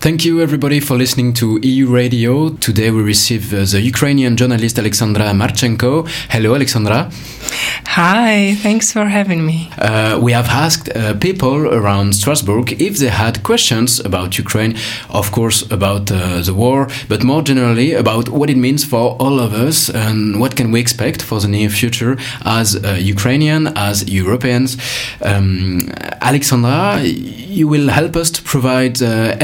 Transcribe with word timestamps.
Thank 0.00 0.24
you, 0.24 0.40
everybody, 0.40 0.78
for 0.78 0.96
listening 0.96 1.32
to 1.34 1.58
EU 1.60 1.88
Radio. 1.88 2.50
Today 2.50 2.92
we 2.92 3.02
receive 3.02 3.52
uh, 3.52 3.64
the 3.64 3.80
Ukrainian 3.80 4.36
journalist 4.36 4.78
Alexandra 4.78 5.32
Marchenko. 5.34 6.06
Hello, 6.30 6.54
Alexandra. 6.54 7.10
Hi, 8.00 8.54
thanks 8.62 8.92
for 8.92 9.06
having 9.06 9.44
me. 9.44 9.72
Uh, 9.76 10.20
we 10.22 10.30
have 10.30 10.46
asked 10.46 10.88
uh, 10.94 11.14
people 11.14 11.66
around 11.66 12.14
Strasbourg 12.14 12.80
if 12.80 12.98
they 12.98 13.08
had 13.08 13.42
questions 13.42 13.98
about 13.98 14.38
Ukraine, 14.38 14.76
of 15.10 15.32
course, 15.32 15.62
about 15.72 16.12
uh, 16.12 16.42
the 16.42 16.54
war, 16.54 16.86
but 17.08 17.24
more 17.24 17.42
generally 17.42 17.94
about 17.94 18.28
what 18.28 18.50
it 18.50 18.56
means 18.56 18.84
for 18.84 19.16
all 19.18 19.40
of 19.40 19.52
us 19.52 19.88
and 19.90 20.38
what 20.38 20.54
can 20.54 20.70
we 20.70 20.78
expect 20.78 21.22
for 21.22 21.40
the 21.40 21.48
near 21.48 21.70
future 21.70 22.16
as 22.44 22.76
uh, 22.76 22.96
Ukrainian, 23.00 23.66
as 23.76 24.08
Europeans. 24.08 24.76
Um, 25.22 25.90
Alexandra, 26.20 27.00
you 27.02 27.66
will 27.66 27.88
help 27.88 28.14
us 28.14 28.30
to 28.30 28.42
provide 28.42 29.02
uh, 29.02 29.36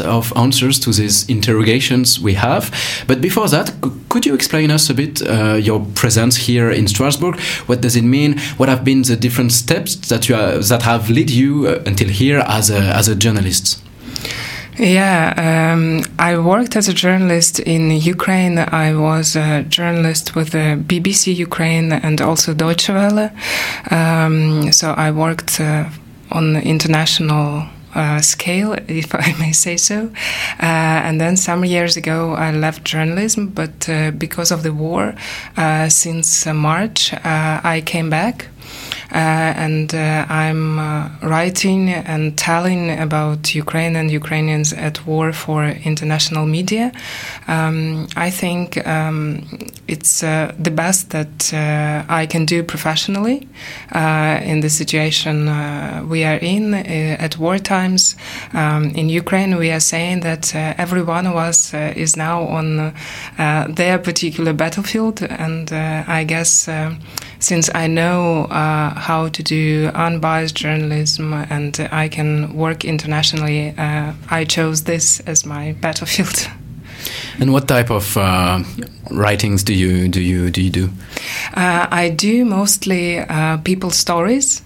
of 0.00 0.32
answers 0.36 0.78
to 0.80 0.92
these 0.92 1.28
interrogations 1.28 2.20
we 2.20 2.34
have. 2.34 2.70
But 3.06 3.20
before 3.20 3.48
that, 3.48 3.72
could 4.08 4.26
you 4.26 4.34
explain 4.34 4.70
us 4.70 4.90
a 4.90 4.94
bit 4.94 5.22
uh, 5.22 5.54
your 5.54 5.80
presence 5.94 6.36
here 6.36 6.70
in 6.70 6.88
Strasbourg? 6.88 7.38
What 7.68 7.80
does 7.80 7.96
it 7.96 8.04
mean? 8.04 8.38
What 8.56 8.68
have 8.68 8.84
been 8.84 9.02
the 9.02 9.16
different 9.16 9.52
steps 9.52 9.96
that 10.08 10.28
you 10.28 10.34
are, 10.36 10.58
that 10.58 10.82
have 10.82 11.10
led 11.10 11.30
you 11.30 11.66
uh, 11.66 11.82
until 11.86 12.08
here 12.08 12.40
as 12.46 12.70
a 12.70 12.80
as 12.96 13.08
a 13.08 13.14
journalist? 13.14 13.82
Yeah, 14.78 15.32
um, 15.72 16.02
I 16.18 16.36
worked 16.36 16.76
as 16.76 16.86
a 16.86 16.92
journalist 16.92 17.60
in 17.60 17.90
Ukraine. 17.90 18.58
I 18.58 18.94
was 18.94 19.34
a 19.34 19.62
journalist 19.62 20.34
with 20.34 20.50
the 20.50 20.76
BBC 20.86 21.34
Ukraine 21.34 21.92
and 21.92 22.20
also 22.20 22.52
Deutsche 22.52 22.90
Welle. 22.90 23.30
Um, 23.90 24.70
so 24.72 24.90
I 24.90 25.10
worked 25.12 25.60
uh, 25.60 25.88
on 26.30 26.56
international 26.56 27.68
uh, 27.96 28.20
scale, 28.20 28.74
if 28.88 29.14
I 29.14 29.34
may 29.38 29.52
say 29.52 29.76
so. 29.76 30.10
Uh, 30.60 31.06
and 31.06 31.20
then 31.20 31.36
some 31.36 31.64
years 31.64 31.96
ago, 31.96 32.34
I 32.34 32.52
left 32.52 32.84
journalism, 32.84 33.48
but 33.48 33.88
uh, 33.88 34.10
because 34.12 34.50
of 34.50 34.62
the 34.62 34.72
war, 34.72 35.14
uh, 35.56 35.88
since 35.88 36.46
March, 36.46 37.12
uh, 37.12 37.60
I 37.64 37.82
came 37.84 38.10
back. 38.10 38.48
Uh, 39.12 39.54
and 39.56 39.94
uh, 39.94 40.26
I'm 40.28 40.78
uh, 40.78 41.08
writing 41.22 41.90
and 41.90 42.36
telling 42.36 42.90
about 42.90 43.54
Ukraine 43.54 43.96
and 43.96 44.10
Ukrainians 44.10 44.72
at 44.72 45.06
war 45.06 45.32
for 45.32 45.64
international 45.64 46.44
media. 46.44 46.92
Um, 47.46 48.08
I 48.16 48.30
think 48.30 48.84
um, 48.86 49.46
it's 49.86 50.20
the 50.20 50.72
best 50.74 51.10
that 51.10 51.52
I 52.08 52.26
can 52.26 52.44
do 52.44 52.62
professionally 52.62 53.48
in 53.94 54.60
the 54.60 54.68
situation 54.68 55.46
we 56.08 56.24
are 56.24 56.38
in 56.38 56.74
at 56.74 57.38
war 57.38 57.58
times. 57.58 58.16
Um, 58.52 58.90
in 58.90 59.08
Ukraine, 59.08 59.56
we 59.56 59.70
are 59.70 59.80
saying 59.80 60.20
that 60.20 60.54
every 60.54 61.02
one 61.02 61.26
of 61.26 61.36
us 61.36 61.72
is 61.74 62.16
now 62.16 62.42
on 62.42 62.92
their 63.74 63.98
particular 63.98 64.52
battlefield, 64.52 65.22
and 65.22 65.72
I 65.72 66.24
guess 66.24 66.68
since 67.46 67.70
I 67.74 67.86
know 67.86 68.46
uh, 68.46 68.92
how 68.98 69.28
to 69.28 69.42
do 69.42 69.90
unbiased 69.94 70.56
journalism 70.56 71.32
and 71.32 71.88
I 71.92 72.08
can 72.08 72.56
work 72.56 72.84
internationally, 72.84 73.72
uh, 73.78 74.14
I 74.28 74.44
chose 74.44 74.82
this 74.82 75.20
as 75.20 75.46
my 75.46 75.72
battlefield. 75.80 76.48
And 77.38 77.52
what 77.52 77.68
type 77.68 77.90
of 77.90 78.16
uh, 78.16 78.64
writings 79.10 79.62
do 79.62 79.74
you 79.74 80.08
do 80.08 80.20
you 80.20 80.50
do 80.50 80.62
you 80.62 80.70
do? 80.70 80.88
Uh, 81.54 81.86
I 81.90 82.08
do 82.08 82.44
mostly 82.44 83.18
uh, 83.18 83.58
people 83.58 83.90
stories. 83.90 84.62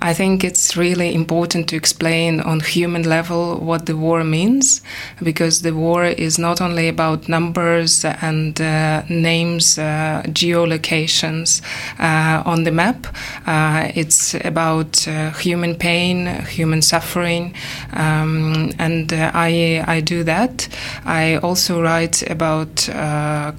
I 0.00 0.14
think 0.14 0.44
it's 0.44 0.76
really 0.76 1.14
important 1.14 1.68
to 1.68 1.76
explain 1.76 2.40
on 2.40 2.60
human 2.60 3.02
level 3.02 3.58
what 3.58 3.86
the 3.86 3.96
war 3.96 4.24
means, 4.24 4.82
because 5.22 5.62
the 5.62 5.74
war 5.74 6.04
is 6.04 6.38
not 6.38 6.60
only 6.60 6.88
about 6.88 7.28
numbers 7.28 8.04
and 8.04 8.60
uh, 8.60 9.02
names, 9.08 9.78
uh, 9.78 10.22
geolocations 10.28 11.62
uh, 11.98 12.42
on 12.44 12.64
the 12.64 12.70
map. 12.70 13.06
Uh, 13.46 13.90
it's 13.94 14.34
about 14.44 15.06
uh, 15.08 15.30
human 15.32 15.74
pain, 15.74 16.26
human 16.46 16.82
suffering, 16.82 17.54
um, 17.92 18.72
and 18.78 19.12
uh, 19.12 19.30
I 19.34 19.84
I 19.86 20.00
do 20.00 20.24
that. 20.24 20.68
I 21.04 21.36
also 21.36 21.82
write 21.82 22.22
about 22.30 22.88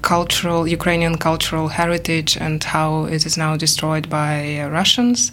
cultural 0.02 0.66
Ukrainian 0.68 1.16
cultural 1.18 1.68
heritage 1.68 2.36
and 2.36 2.62
how 2.62 3.06
it 3.06 3.26
is 3.26 3.36
now 3.36 3.56
destroyed 3.56 4.08
by 4.08 4.66
Russians. 4.70 5.32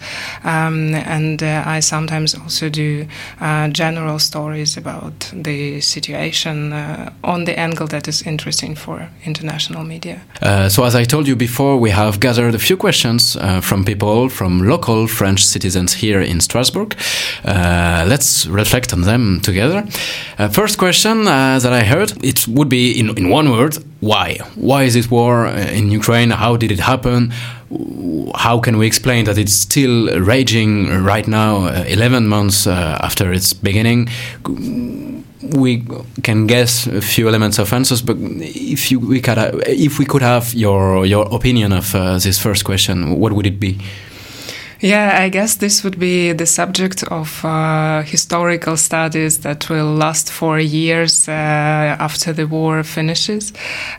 And 0.72 1.42
uh, 1.42 1.64
I 1.66 1.82
sometimes 1.82 2.36
also 2.36 2.70
do 2.70 3.06
uh, 3.42 3.68
general 3.70 4.20
stories 4.20 4.78
about 4.78 5.32
the 5.34 5.82
situation 5.82 6.74
uh, 6.74 7.12
on 7.24 7.46
the 7.46 7.60
angle 7.60 7.88
that 7.88 8.08
is 8.08 8.22
interesting 8.22 8.76
for 8.76 9.10
international 9.26 9.84
media. 9.84 10.22
Uh, 10.42 10.70
so, 10.70 10.84
as 10.84 10.96
I 10.96 11.04
told 11.06 11.28
you 11.28 11.36
before, 11.36 11.78
we 11.78 11.92
have 11.92 12.20
gathered 12.20 12.56
a 12.56 12.60
few 12.60 12.78
questions 12.78 13.36
uh, 13.36 13.62
from 13.62 13.84
people, 13.84 14.30
from 14.30 14.62
local 14.68 15.08
French 15.08 15.44
citizens 15.44 15.94
here 15.94 16.22
in 16.22 16.42
Strasbourg. 16.42 16.96
Uh, 17.46 18.06
let's 18.08 18.46
reflect 18.48 18.94
on 18.94 19.02
them 19.02 19.40
together. 19.42 19.84
first 20.52 20.78
question 20.78 21.26
that 21.26 21.74
I 21.74 21.84
heard, 21.84 22.12
it 22.24 22.48
would 22.48 22.70
be 22.70 23.00
in, 23.00 23.18
in 23.18 23.30
one 23.30 23.50
word 23.52 23.78
why? 24.04 24.38
Why 24.56 24.84
is 24.84 24.94
this 24.94 25.10
war 25.10 25.48
in 25.48 25.92
Ukraine? 25.92 26.32
How 26.32 26.58
did 26.58 26.72
it 26.72 26.80
happen? 26.80 27.34
how 28.36 28.60
can 28.60 28.78
we 28.78 28.88
explain 28.88 29.26
that 29.26 29.38
it's 29.38 29.54
still 29.54 30.20
raging 30.20 31.04
right 31.04 31.28
now, 31.28 31.66
uh, 31.66 31.84
11 31.88 32.28
months 32.28 32.68
uh, 32.68 32.98
after 33.02 33.32
its 33.32 33.54
beginning? 33.54 34.10
We 35.42 35.84
can 36.24 36.48
guess 36.48 36.88
a 36.88 37.02
few 37.02 37.28
elements 37.28 37.60
of 37.60 37.72
answers, 37.74 38.02
but 38.02 38.18
if 38.20 38.92
you 38.92 39.00
we 39.00 39.22
could 39.22 39.38
have, 39.38 39.62
if 39.68 40.00
we 40.00 40.06
could 40.06 40.22
have 40.22 40.54
your 40.54 41.06
your 41.06 41.28
opinion 41.36 41.74
of 41.74 41.94
uh, 41.94 42.18
this 42.18 42.40
first 42.40 42.64
question, 42.64 43.20
what 43.20 43.34
would 43.34 43.46
it 43.46 43.60
be? 43.60 43.78
Yeah, 44.84 45.18
I 45.18 45.30
guess 45.30 45.56
this 45.56 45.82
would 45.86 45.98
be 45.98 46.34
the 46.34 46.46
subject 46.46 47.04
of 47.04 47.46
uh, 47.46 48.02
historical 48.02 48.76
studies 48.76 49.40
that 49.40 49.70
will 49.70 49.96
last 49.96 50.30
for 50.30 50.60
years 50.60 51.30
uh, 51.30 51.32
after 51.32 52.34
the 52.34 52.48
war 52.48 52.84
finishes. 52.84 53.54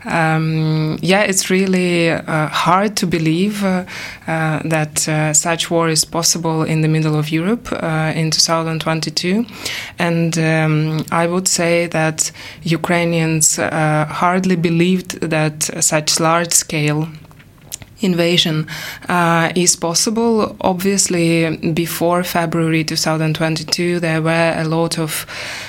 Um, 0.05 0.99
yeah, 1.01 1.23
it's 1.23 1.49
really 1.49 2.11
uh, 2.11 2.49
hard 2.49 2.99
to 2.99 3.07
believe 3.07 3.65
uh, 3.65 3.87
uh, 4.27 4.61
that 4.67 5.09
uh, 5.09 5.33
such 5.33 5.71
war 5.71 5.89
is 5.89 6.05
possible 6.05 6.65
in 6.65 6.83
the 6.83 6.89
middle 6.89 7.19
of 7.19 7.31
Europe 7.31 7.73
in 8.15 8.31
2022. 8.31 9.47
And 9.99 10.37
um, 10.37 10.99
I 11.11 11.27
would 11.27 11.49
say 11.49 11.87
that 11.87 12.31
Ukrainians 12.63 13.57
hardly 13.57 14.57
believed 14.57 15.19
that 15.23 15.63
such 15.83 16.21
large 16.21 16.53
scale 16.53 17.09
invasion 18.01 18.67
uh, 19.09 19.53
is 19.55 19.77
possible. 19.77 20.57
Obviously, 20.61 21.57
before 21.73 22.23
February 22.25 22.85
2022, 22.85 24.01
there 24.01 24.23
were 24.23 24.55
a 24.57 24.65
lot 24.65 24.99
of 24.99 25.27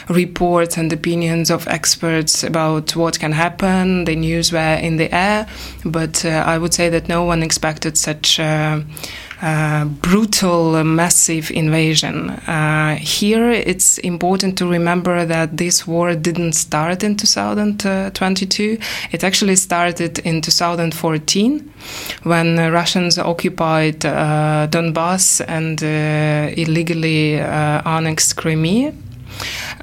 reports 0.10 0.78
and 0.78 0.92
opinions 0.92 1.50
of 1.50 1.68
experts 1.68 2.44
about 2.44 2.96
what 2.96 3.20
can 3.20 3.32
happen. 3.32 4.06
The 4.06 4.16
news 4.16 4.52
were 4.52 4.76
in 4.76 4.98
the 4.98 5.14
air, 5.14 5.48
but 5.84 6.26
uh, 6.26 6.44
I 6.46 6.58
would 6.58 6.74
say 6.74 6.90
that 6.90 7.08
no 7.08 7.24
one 7.24 7.44
expected 7.44 7.98
such. 7.98 8.40
Uh, 8.40 8.82
uh, 9.42 9.84
brutal, 9.86 10.76
uh, 10.76 10.84
massive 10.84 11.52
invasion. 11.52 12.30
Uh, 12.30 12.96
here, 12.96 13.52
it's 13.52 13.98
important 13.98 14.58
to 14.58 14.66
remember 14.66 15.26
that 15.26 15.58
this 15.58 15.86
war 15.86 16.16
didn't 16.16 16.54
start 16.54 17.04
in 17.04 17.18
2022. 17.18 18.78
It 19.12 19.24
actually 19.24 19.58
started 19.58 20.20
in 20.20 20.42
2014 20.42 21.74
when 22.24 22.58
Russians 22.72 23.18
occupied 23.18 24.06
uh, 24.06 24.68
Donbass 24.70 25.42
and 25.48 25.82
illegally 26.58 27.38
annexed 27.40 28.38
Crimea. 28.38 28.94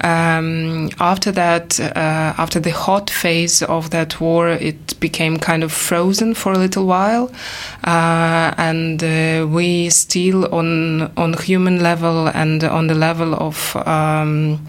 Um, 0.03 0.89
after 0.99 1.31
that, 1.31 1.79
uh, 1.79 2.33
after 2.37 2.59
the 2.59 2.71
hot 2.71 3.09
phase 3.09 3.61
of 3.61 3.89
that 3.91 4.19
war, 4.19 4.49
it 4.49 4.99
became 4.99 5.37
kind 5.37 5.63
of 5.63 5.71
frozen 5.71 6.33
for 6.33 6.51
a 6.51 6.57
little 6.57 6.85
while, 6.85 7.31
uh, 7.83 8.53
and 8.57 9.03
uh, 9.03 9.47
we 9.47 9.89
still 9.89 10.53
on 10.53 11.11
on 11.15 11.33
human 11.33 11.81
level 11.81 12.27
and 12.27 12.63
on 12.63 12.87
the 12.87 12.95
level 12.95 13.33
of. 13.35 13.75
Um, 13.87 14.59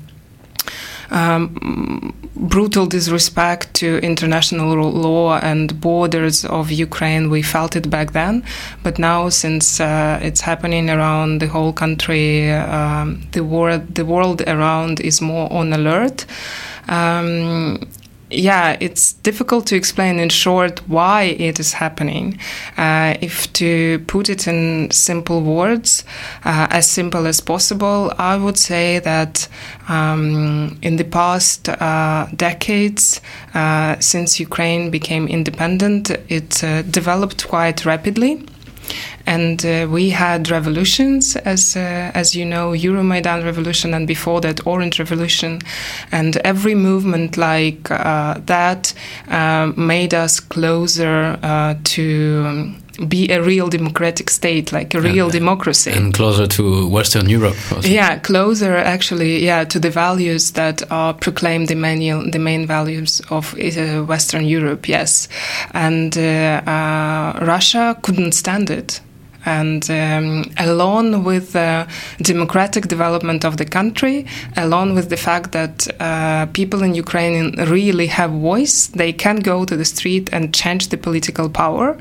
um, 1.14 2.12
brutal 2.37 2.87
disrespect 2.87 3.72
to 3.75 3.99
international 3.99 4.75
law 4.90 5.38
and 5.38 5.81
borders 5.81 6.44
of 6.44 6.70
Ukraine. 6.70 7.31
We 7.31 7.43
felt 7.43 7.76
it 7.76 7.88
back 7.88 8.12
then, 8.12 8.44
but 8.82 8.99
now 8.99 9.28
since 9.28 9.81
uh, 9.81 10.19
it's 10.20 10.40
happening 10.40 10.90
around 10.90 11.40
the 11.40 11.46
whole 11.46 11.72
country, 11.72 12.50
um, 12.52 13.22
the 13.32 13.44
world 13.44 13.94
the 13.94 14.05
world 14.05 14.43
around 14.46 15.00
is 15.00 15.20
more 15.20 15.50
on 15.52 15.72
alert. 15.72 16.26
Um, 16.88 17.88
yeah, 18.31 18.76
it's 18.81 19.12
difficult 19.12 19.67
to 19.69 19.76
explain 19.76 20.19
in 20.19 20.29
short 20.29 20.81
why 20.88 21.23
it 21.23 21.61
is 21.61 21.75
happening. 21.75 22.38
Uh, 22.76 23.15
if 23.21 23.53
to 23.55 23.99
put 24.06 24.29
it 24.29 24.47
in 24.49 24.91
simple 24.91 25.43
words, 25.43 26.05
uh, 26.44 26.67
as 26.71 26.88
simple 26.88 27.26
as 27.26 27.41
possible, 27.41 28.12
I 28.19 28.37
would 28.37 28.59
say 28.59 28.99
that 29.00 29.49
um, 29.88 30.79
in 30.82 30.97
the 30.97 31.05
past 31.05 31.69
uh, 31.69 32.26
decades, 32.35 33.21
uh, 33.55 33.99
since 34.00 34.41
Ukraine 34.41 34.91
became 34.91 35.29
independent, 35.29 36.11
it 36.29 36.65
uh, 36.65 36.82
developed 36.82 37.47
quite 37.49 37.85
rapidly 37.85 38.44
and 39.26 39.64
uh, 39.64 39.86
we 39.90 40.10
had 40.10 40.50
revolutions, 40.50 41.36
as 41.36 41.76
uh, 41.76 42.10
as 42.14 42.34
you 42.34 42.44
know, 42.44 42.72
Euromaidan 42.72 43.44
revolution, 43.44 43.94
and 43.94 44.06
before 44.06 44.40
that, 44.42 44.66
Orange 44.66 44.98
Revolution, 44.98 45.60
and 46.12 46.36
every 46.38 46.75
movement 46.75 47.36
like 47.36 47.90
uh, 47.90 48.34
that 48.46 48.92
uh, 49.28 49.72
made 49.76 50.14
us 50.14 50.40
closer 50.40 51.38
uh, 51.42 51.75
to. 51.84 52.75
Be 53.08 53.31
a 53.31 53.43
real 53.43 53.69
democratic 53.69 54.31
state, 54.31 54.73
like 54.73 54.94
a 54.94 55.00
real 55.00 55.26
and, 55.26 55.35
uh, 55.35 55.38
democracy, 55.38 55.91
and 55.91 56.14
closer 56.14 56.46
to 56.46 56.88
Western 56.88 57.29
Europe. 57.29 57.56
Yeah, 57.82 58.19
closer 58.19 58.76
actually, 58.76 59.44
yeah, 59.44 59.64
to 59.64 59.81
the 59.81 59.91
values 59.91 60.52
that 60.52 60.82
are 60.91 61.14
proclaimed 61.14 61.69
the 61.69 61.75
main 61.75 62.31
the 62.31 62.38
main 62.38 62.67
values 62.67 63.20
of 63.31 63.55
uh, 63.55 64.05
Western 64.05 64.44
Europe. 64.46 64.88
Yes, 64.88 65.29
and 65.73 66.17
uh, 66.17 66.20
uh, 66.20 67.38
Russia 67.43 67.96
couldn't 68.02 68.32
stand 68.32 68.70
it 68.70 69.00
and 69.44 69.91
um, 69.91 70.44
along 70.58 71.25
with 71.25 71.52
the 71.52 71.87
democratic 72.23 72.88
development 72.88 73.44
of 73.44 73.56
the 73.56 73.64
country, 73.64 74.26
along 74.56 74.94
with 74.94 75.11
the 75.11 75.17
fact 75.17 75.52
that 75.52 75.88
uh, 76.00 76.46
people 76.46 76.82
in 76.82 76.94
Ukraine 76.94 77.55
really 77.69 78.06
have 78.06 78.31
voice, 78.31 78.88
they 78.88 79.12
can 79.12 79.37
go 79.37 79.64
to 79.64 79.76
the 79.76 79.85
street 79.85 80.29
and 80.32 80.55
change 80.55 80.88
the 80.88 80.96
political 80.96 81.49
power. 81.49 81.96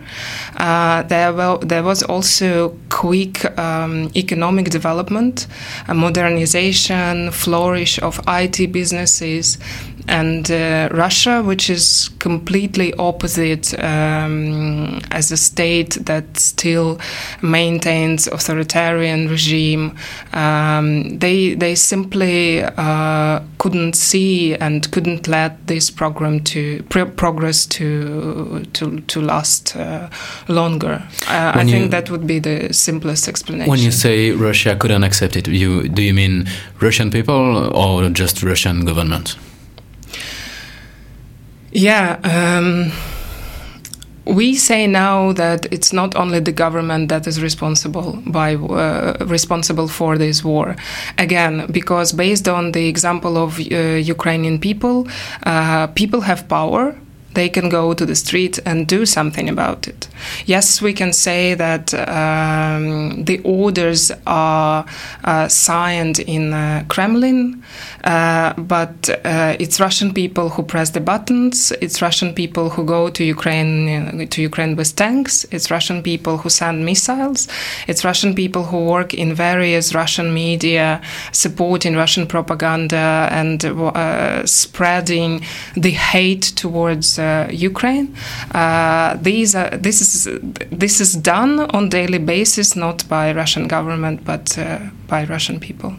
Uh, 0.57 1.04
there, 1.04 1.57
there 1.57 1.84
was 1.84 2.04
also 2.04 2.78
quick 2.90 3.46
um, 3.57 4.12
economic 4.16 4.69
development, 4.69 5.48
modernization, 5.88 7.31
flourish 7.31 8.00
of 8.01 8.19
IT 8.28 8.72
businesses, 8.72 9.57
and 10.07 10.51
uh, 10.51 10.89
Russia, 10.92 11.42
which 11.42 11.69
is 11.69 12.10
completely 12.19 12.94
opposite 12.96 13.74
um, 13.80 15.00
as 15.12 15.31
a 15.31 15.38
state 15.38 15.98
that 16.06 16.38
still 16.38 17.00
maintains 17.41 18.27
authoritarian 18.27 19.30
regime, 19.30 19.95
um, 20.33 21.19
they 21.19 21.56
they 21.56 21.75
simply 21.75 22.63
uh, 22.63 23.39
couldn't 23.57 23.94
see 23.94 24.56
and 24.56 24.91
couldn't 24.91 25.27
let 25.27 25.68
this 25.68 25.89
program 25.89 26.39
to 26.44 26.83
progress 27.15 27.65
to 27.65 28.63
to 28.74 29.00
to 29.01 29.21
last 29.21 29.75
uh, 29.75 30.09
longer. 30.47 31.01
Uh, 31.27 31.51
I 31.56 31.65
think 31.65 31.91
that 31.91 32.09
would 32.09 32.27
be 32.27 32.39
the 32.39 32.74
simplest 32.74 33.27
explanation. 33.27 33.69
When 33.69 33.79
you 33.79 33.91
say 33.91 34.31
Russia 34.31 34.75
couldn't 34.75 35.03
accept 35.03 35.36
it, 35.36 35.47
you 35.47 35.88
do 35.89 36.01
you 36.01 36.13
mean 36.13 36.47
Russian 36.81 37.12
people 37.12 37.71
or 37.75 38.09
just 38.09 38.44
Russian 38.44 38.86
government? 38.86 39.38
Yeah. 41.74 42.19
Um, 42.24 42.91
we 44.25 44.56
say 44.56 44.88
now 44.88 45.34
that 45.34 45.66
it's 45.72 45.92
not 45.92 46.16
only 46.16 46.40
the 46.40 46.52
government 46.52 47.10
that 47.10 47.28
is 47.28 47.42
responsible 47.42 48.20
by 48.25 48.56
uh, 48.56 49.18
responsible 49.25 49.88
for 49.88 50.18
this 50.18 50.44
war. 50.44 50.75
Again, 51.18 51.68
because 51.72 52.14
based 52.14 52.48
on 52.48 52.72
the 52.72 52.88
example 52.88 53.38
of 53.38 53.60
uh, 53.60 53.64
Ukrainian 54.16 54.60
people, 54.60 55.08
uh, 55.44 55.88
people 55.88 56.22
have 56.22 56.48
power 56.48 56.96
they 57.33 57.50
can 57.50 57.69
go 57.69 57.94
to 57.94 58.06
the 58.06 58.15
street 58.15 58.59
and 58.65 58.88
do 58.88 59.06
something 59.06 59.50
about 59.50 59.88
it. 59.88 60.07
Yes, 60.45 60.81
we 60.81 60.94
can 60.94 61.13
say 61.13 61.53
that 61.56 61.94
um, 61.94 63.25
the 63.25 63.39
orders 63.44 64.12
are 64.25 64.85
uh, 65.24 65.47
signed 65.47 66.19
in 66.19 66.53
uh, 66.53 66.85
Kremlin, 66.88 67.63
uh, 68.03 68.53
but 68.53 69.09
uh, 69.25 69.56
it's 69.59 69.80
Russian 69.80 70.13
people 70.13 70.50
who 70.50 70.63
press 70.63 70.91
the 70.91 71.00
buttons. 71.00 71.71
It's 71.81 72.01
Russian 72.01 72.33
people 72.33 72.69
who 72.69 72.85
go 72.85 73.09
to 73.09 73.24
Ukraine 73.24 74.27
to 74.29 74.41
Ukraine 74.41 74.75
with 74.75 74.95
tanks. 74.95 75.45
It's 75.51 75.71
Russian 75.71 76.03
people 76.03 76.38
who 76.38 76.50
send 76.50 76.86
missiles. 76.86 77.47
It's 77.88 78.03
Russian 78.03 78.36
people 78.36 78.63
who 78.63 78.86
work 78.86 79.13
in 79.13 79.33
various 79.33 79.94
Russian 79.95 80.33
media, 80.33 81.01
supporting 81.31 81.95
Russian 81.95 82.27
propaganda 82.27 83.27
and 83.31 83.63
uh, 83.65 84.45
spreading 84.45 85.41
the 85.75 85.91
hate 85.91 86.44
towards 86.56 87.19
Ukraine. 87.52 88.08
Uh, 88.54 89.18
these 89.22 89.56
are, 89.56 89.70
this 89.78 90.02
is 90.02 90.28
this 90.72 91.00
is 91.02 91.14
done 91.14 91.60
on 91.75 91.90
daily 91.90 92.20
basis, 92.20 92.75
not 92.75 93.08
by 93.10 93.34
Russian 93.34 93.68
government, 93.68 94.24
but 94.25 94.58
uh, 94.58 94.80
by 95.08 95.25
Russian 95.25 95.60
people. 95.60 95.94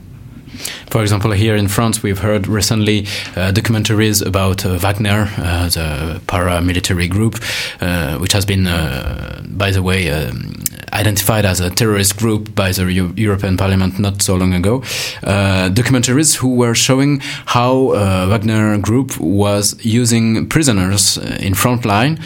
For 0.91 1.03
example, 1.03 1.33
here 1.33 1.57
in 1.57 1.69
France, 1.69 2.03
we've 2.03 2.21
heard 2.21 2.47
recently 2.47 3.01
uh, 3.37 3.53
documentaries 3.53 4.25
about 4.25 4.65
uh, 4.65 4.79
Wagner, 4.79 5.29
uh, 5.39 5.69
the 5.69 6.21
paramilitary 6.27 7.09
group, 7.09 7.41
uh, 7.81 8.19
which 8.19 8.33
has 8.33 8.45
been, 8.47 8.67
uh, 8.67 9.43
by 9.49 9.71
the 9.71 9.83
way, 9.83 10.11
um, 10.11 10.55
identified 10.95 11.45
as 11.45 11.61
a 11.61 11.71
terrorist 11.71 12.17
group 12.17 12.55
by 12.55 12.73
the 12.73 12.91
European 13.17 13.57
Parliament 13.57 13.99
not 13.99 14.23
so 14.23 14.37
long 14.37 14.55
ago. 14.55 14.83
Uh, 15.23 15.69
documentaries 15.71 16.37
who 16.37 16.55
were 16.55 16.75
showing 16.75 17.21
how 17.47 17.93
Wagner 18.29 18.79
group 18.79 19.19
was 19.19 19.77
using 19.85 20.49
prisoners 20.49 21.17
in 21.41 21.55
front 21.55 21.85
line. 21.85 22.19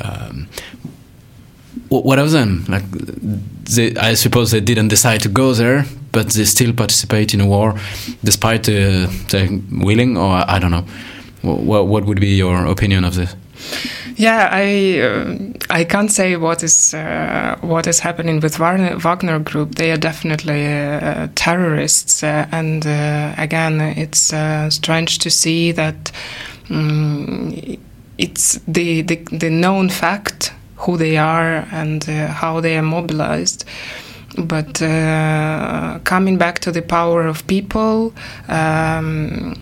Um, 0.00 0.48
what 1.88 2.18
of 2.18 2.32
them? 2.32 2.64
Like, 2.68 2.84
they, 2.90 3.94
I 3.96 4.14
suppose 4.14 4.50
they 4.50 4.60
didn't 4.60 4.88
decide 4.88 5.20
to 5.20 5.28
go 5.28 5.52
there, 5.52 5.84
but 6.12 6.30
they 6.30 6.44
still 6.44 6.72
participate 6.72 7.32
in 7.34 7.40
a 7.40 7.46
war, 7.46 7.78
despite 8.24 8.68
uh, 8.68 9.08
willing, 9.70 10.16
or 10.16 10.44
I 10.48 10.58
don't 10.58 10.70
know. 10.70 10.84
What, 11.42 11.86
what 11.86 12.04
would 12.06 12.20
be 12.20 12.34
your 12.34 12.66
opinion 12.66 13.04
of 13.04 13.14
this? 13.14 13.34
Yeah, 14.18 14.48
I 14.50 15.00
uh, 15.00 15.36
I 15.68 15.84
can't 15.84 16.10
say 16.10 16.36
what 16.36 16.62
is 16.62 16.94
uh, 16.94 17.56
what 17.60 17.86
is 17.86 18.00
happening 18.00 18.40
with 18.40 18.56
Wagner 18.56 19.38
Group. 19.40 19.74
They 19.74 19.92
are 19.92 19.98
definitely 19.98 20.66
uh, 20.66 21.28
terrorists, 21.34 22.22
uh, 22.22 22.46
and 22.50 22.86
uh, 22.86 23.34
again, 23.36 23.80
it's 23.80 24.32
uh, 24.32 24.70
strange 24.70 25.18
to 25.18 25.30
see 25.30 25.70
that 25.72 26.12
um, 26.70 27.52
it's 28.16 28.58
the, 28.66 29.02
the 29.02 29.16
the 29.32 29.50
known 29.50 29.90
fact 29.90 30.54
who 30.76 30.96
they 30.96 31.18
are 31.18 31.66
and 31.70 32.04
how 32.04 32.60
they 32.60 32.78
are 32.78 32.82
mobilized. 32.82 33.66
But 34.38 34.80
uh, 34.80 35.98
coming 36.04 36.38
back 36.38 36.58
to 36.60 36.72
the 36.72 36.82
power 36.82 37.26
of 37.26 37.46
people, 37.46 38.14
um, 38.48 39.54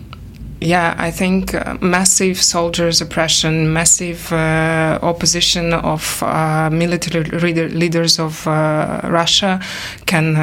yeah, 0.61 0.95
I 0.97 1.11
think 1.11 1.53
uh, 1.53 1.77
massive 1.81 2.41
soldiers' 2.41 3.01
oppression, 3.01 3.73
massive 3.73 4.31
uh, 4.31 4.99
opposition 5.01 5.73
of 5.73 6.23
uh, 6.23 6.69
military 6.71 7.23
leader, 7.23 7.69
leaders 7.69 8.19
of 8.19 8.47
uh, 8.47 9.01
Russia 9.03 9.59
can 10.05 10.35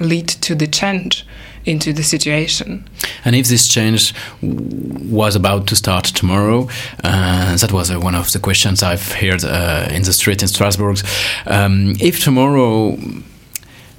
lead 0.00 0.28
to 0.28 0.54
the 0.54 0.66
change 0.66 1.24
into 1.64 1.92
the 1.92 2.02
situation. 2.02 2.84
And 3.24 3.36
if 3.36 3.46
this 3.46 3.68
change 3.68 4.14
was 4.40 5.36
about 5.36 5.66
to 5.68 5.76
start 5.76 6.04
tomorrow, 6.04 6.68
uh, 7.04 7.56
that 7.56 7.72
was 7.72 7.90
uh, 7.90 8.00
one 8.00 8.14
of 8.14 8.32
the 8.32 8.38
questions 8.38 8.82
I've 8.82 9.12
heard 9.12 9.44
uh, 9.44 9.88
in 9.90 10.02
the 10.02 10.12
street 10.12 10.42
in 10.42 10.48
Strasbourg. 10.48 10.98
Um, 11.46 11.94
if 12.00 12.22
tomorrow 12.22 12.96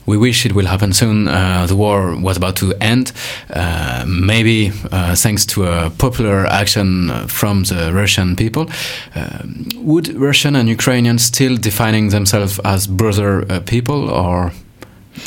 we 0.06 0.18
wish 0.18 0.46
it 0.46 0.54
will 0.54 0.66
happen 0.66 0.94
soon. 0.94 1.28
Uh, 1.28 1.66
the 1.68 1.76
war 1.76 2.16
was 2.16 2.38
about 2.38 2.56
to 2.58 2.74
end, 2.82 3.12
uh, 3.50 4.06
maybe 4.08 4.72
uh, 4.92 5.16
thanks 5.16 5.46
to 5.46 5.66
a 5.66 5.90
popular 5.90 6.46
action 6.46 7.10
from 7.28 7.64
the 7.64 7.92
Russian 7.94 8.36
people. 8.36 8.70
Um, 9.16 9.70
would 9.76 10.08
Russian 10.16 10.56
and 10.56 10.70
Ukrainians 10.70 11.24
still 11.24 11.58
defining 11.58 12.10
themselves 12.10 12.60
as 12.60 12.88
brother 12.88 13.46
uh, 13.50 13.60
people, 13.62 14.10
or 14.10 14.52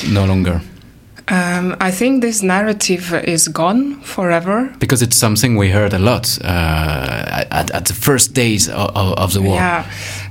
no 0.09 0.25
longer? 0.25 0.61
Um, 1.29 1.75
I 1.81 1.91
think 1.91 2.23
this 2.23 2.41
narrative 2.43 3.13
is 3.13 3.49
gone 3.49 4.01
forever. 4.03 4.73
Because 4.79 5.03
it's 5.03 5.17
something 5.17 5.57
we 5.57 5.71
heard 5.71 5.93
a 5.93 5.99
lot 5.99 6.39
uh, 6.45 7.47
at, 7.51 7.71
at, 7.73 7.87
the 7.87 7.95
first 7.95 8.33
days 8.33 8.69
of, 8.69 8.95
of 8.95 9.33
the 9.33 9.43
war. 9.43 9.57
Yeah, 9.57 9.85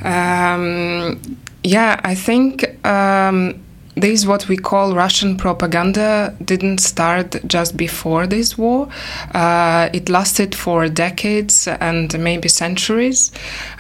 um, 0.04 1.20
yeah. 1.64 2.00
I 2.02 2.16
think 2.16 2.86
um, 2.86 3.65
this 3.96 4.26
what 4.26 4.48
we 4.48 4.58
call 4.58 4.94
Russian 4.94 5.38
propaganda 5.38 6.36
didn't 6.44 6.80
start 6.80 7.38
just 7.48 7.78
before 7.78 8.28
this 8.28 8.58
war. 8.58 8.90
Uh, 9.34 9.90
it 9.94 10.10
lasted 10.10 10.54
for 10.54 10.88
decades 10.90 11.68
and 11.68 12.18
maybe 12.20 12.50
centuries 12.50 13.32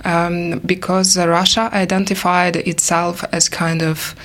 um, 0.06 0.60
because 0.60 1.18
Russia 1.18 1.70
identified 1.74 2.56
itself 2.56 3.24
as 3.32 3.50
kind 3.50 3.82
of 3.82 4.16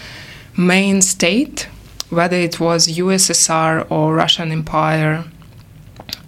main 0.56 1.02
state 1.02 1.68
whether 2.10 2.36
it 2.36 2.60
was 2.60 2.88
USSR 2.88 3.86
or 3.90 4.14
Russian 4.14 4.52
Empire. 4.52 5.24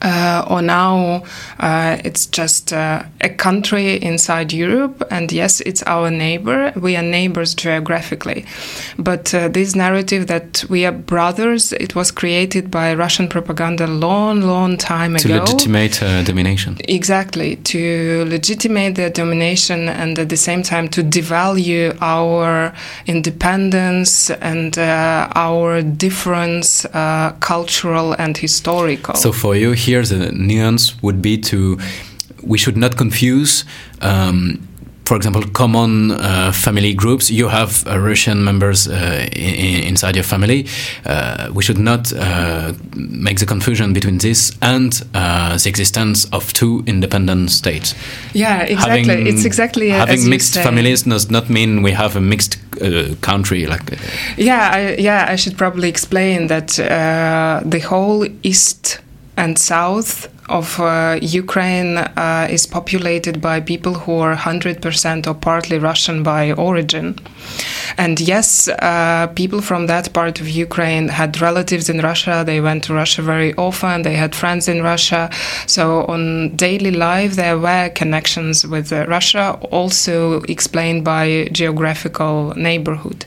Uh, 0.02 0.44
or 0.48 0.62
now 0.62 1.22
uh, 1.60 1.96
it's 2.04 2.26
just 2.26 2.72
uh, 2.72 3.02
a 3.20 3.28
country 3.28 3.96
inside 4.02 4.52
Europe, 4.52 5.02
and 5.10 5.30
yes, 5.32 5.60
it's 5.60 5.82
our 5.84 6.10
neighbor. 6.10 6.72
We 6.76 6.96
are 6.96 7.02
neighbors 7.02 7.54
geographically, 7.54 8.44
but 8.98 9.32
uh, 9.34 9.48
this 9.48 9.74
narrative 9.74 10.26
that 10.26 10.64
we 10.68 10.84
are 10.84 10.92
brothers, 10.92 11.72
it 11.72 11.94
was 11.94 12.10
created 12.10 12.70
by 12.70 12.94
Russian 12.94 13.28
propaganda 13.28 13.86
long, 13.86 14.42
long 14.42 14.76
time 14.76 15.16
to 15.16 15.28
ago. 15.28 15.44
To 15.44 15.52
legitimate 15.52 16.02
uh, 16.02 16.22
domination. 16.24 16.76
Exactly, 16.88 17.56
to 17.56 18.24
legitimate 18.26 18.94
their 18.96 19.10
domination 19.10 19.88
and 19.88 20.18
at 20.18 20.28
the 20.28 20.36
same 20.36 20.62
time 20.62 20.88
to 20.88 21.02
devalue 21.02 21.96
our 22.00 22.72
independence 23.06 24.30
and 24.30 24.76
uh, 24.78 25.28
our 25.34 25.82
difference, 25.82 26.84
uh, 26.86 27.34
cultural 27.40 28.14
and 28.18 28.36
historical. 28.36 29.14
So 29.14 29.32
for 29.32 29.54
you, 29.54 29.72
here 29.72 29.91
the 30.00 30.32
nuance 30.32 31.02
would 31.02 31.20
be 31.20 31.36
to 31.38 31.78
we 32.42 32.58
should 32.58 32.76
not 32.76 32.96
confuse. 32.96 33.64
Um, 34.00 34.68
for 35.04 35.16
example, 35.16 35.42
common 35.52 36.12
uh, 36.12 36.52
family 36.52 36.94
groups. 36.94 37.30
You 37.30 37.48
have 37.48 37.86
uh, 37.86 37.98
Russian 37.98 38.44
members 38.44 38.88
uh, 38.88 39.28
in, 39.32 39.82
inside 39.82 40.14
your 40.14 40.24
family. 40.24 40.66
Uh, 41.04 41.50
we 41.52 41.62
should 41.62 41.78
not 41.78 42.12
uh, 42.12 42.72
make 42.94 43.38
the 43.38 43.46
confusion 43.46 43.92
between 43.92 44.18
this 44.18 44.52
and 44.62 45.02
uh, 45.14 45.58
the 45.58 45.68
existence 45.68 46.24
of 46.32 46.52
two 46.52 46.82
independent 46.86 47.50
states. 47.50 47.94
yeah, 48.32 48.62
exactly. 48.62 49.08
Having, 49.08 49.26
it's 49.26 49.44
exactly 49.44 49.90
as 49.90 50.08
having 50.08 50.30
mixed 50.30 50.54
families 50.54 51.02
does 51.02 51.30
not 51.30 51.50
mean 51.50 51.82
we 51.82 51.92
have 51.92 52.16
a 52.16 52.20
mixed 52.20 52.56
country. 53.20 53.66
Like 53.66 53.98
Yeah, 54.36 54.70
I, 54.72 54.96
yeah. 54.98 55.26
I 55.28 55.36
should 55.36 55.58
probably 55.58 55.88
explain 55.88 56.46
that 56.46 56.68
the 56.68 57.80
whole 57.80 58.26
east 58.42 59.00
and 59.36 59.58
south 59.58 60.31
of 60.48 60.80
uh, 60.80 61.18
Ukraine 61.22 61.98
uh, 61.98 62.46
is 62.50 62.66
populated 62.66 63.40
by 63.40 63.60
people 63.60 63.94
who 63.94 64.18
are 64.18 64.34
100% 64.36 65.26
or 65.26 65.34
partly 65.34 65.78
Russian 65.78 66.22
by 66.22 66.52
origin. 66.52 67.18
And 67.98 68.20
yes, 68.20 68.68
uh, 68.68 69.28
people 69.34 69.60
from 69.60 69.86
that 69.86 70.12
part 70.12 70.40
of 70.40 70.48
Ukraine 70.48 71.08
had 71.08 71.40
relatives 71.40 71.88
in 71.88 72.00
Russia. 72.00 72.42
They 72.44 72.60
went 72.60 72.84
to 72.84 72.94
Russia 72.94 73.22
very 73.22 73.54
often. 73.54 74.02
They 74.02 74.16
had 74.16 74.34
friends 74.34 74.68
in 74.68 74.82
Russia. 74.82 75.30
So 75.66 76.04
on 76.06 76.56
daily 76.56 76.90
life, 76.90 77.36
there 77.36 77.58
were 77.58 77.90
connections 77.90 78.66
with 78.66 78.92
uh, 78.92 79.06
Russia, 79.06 79.58
also 79.70 80.40
explained 80.42 81.04
by 81.04 81.48
geographical 81.52 82.54
neighborhood. 82.56 83.24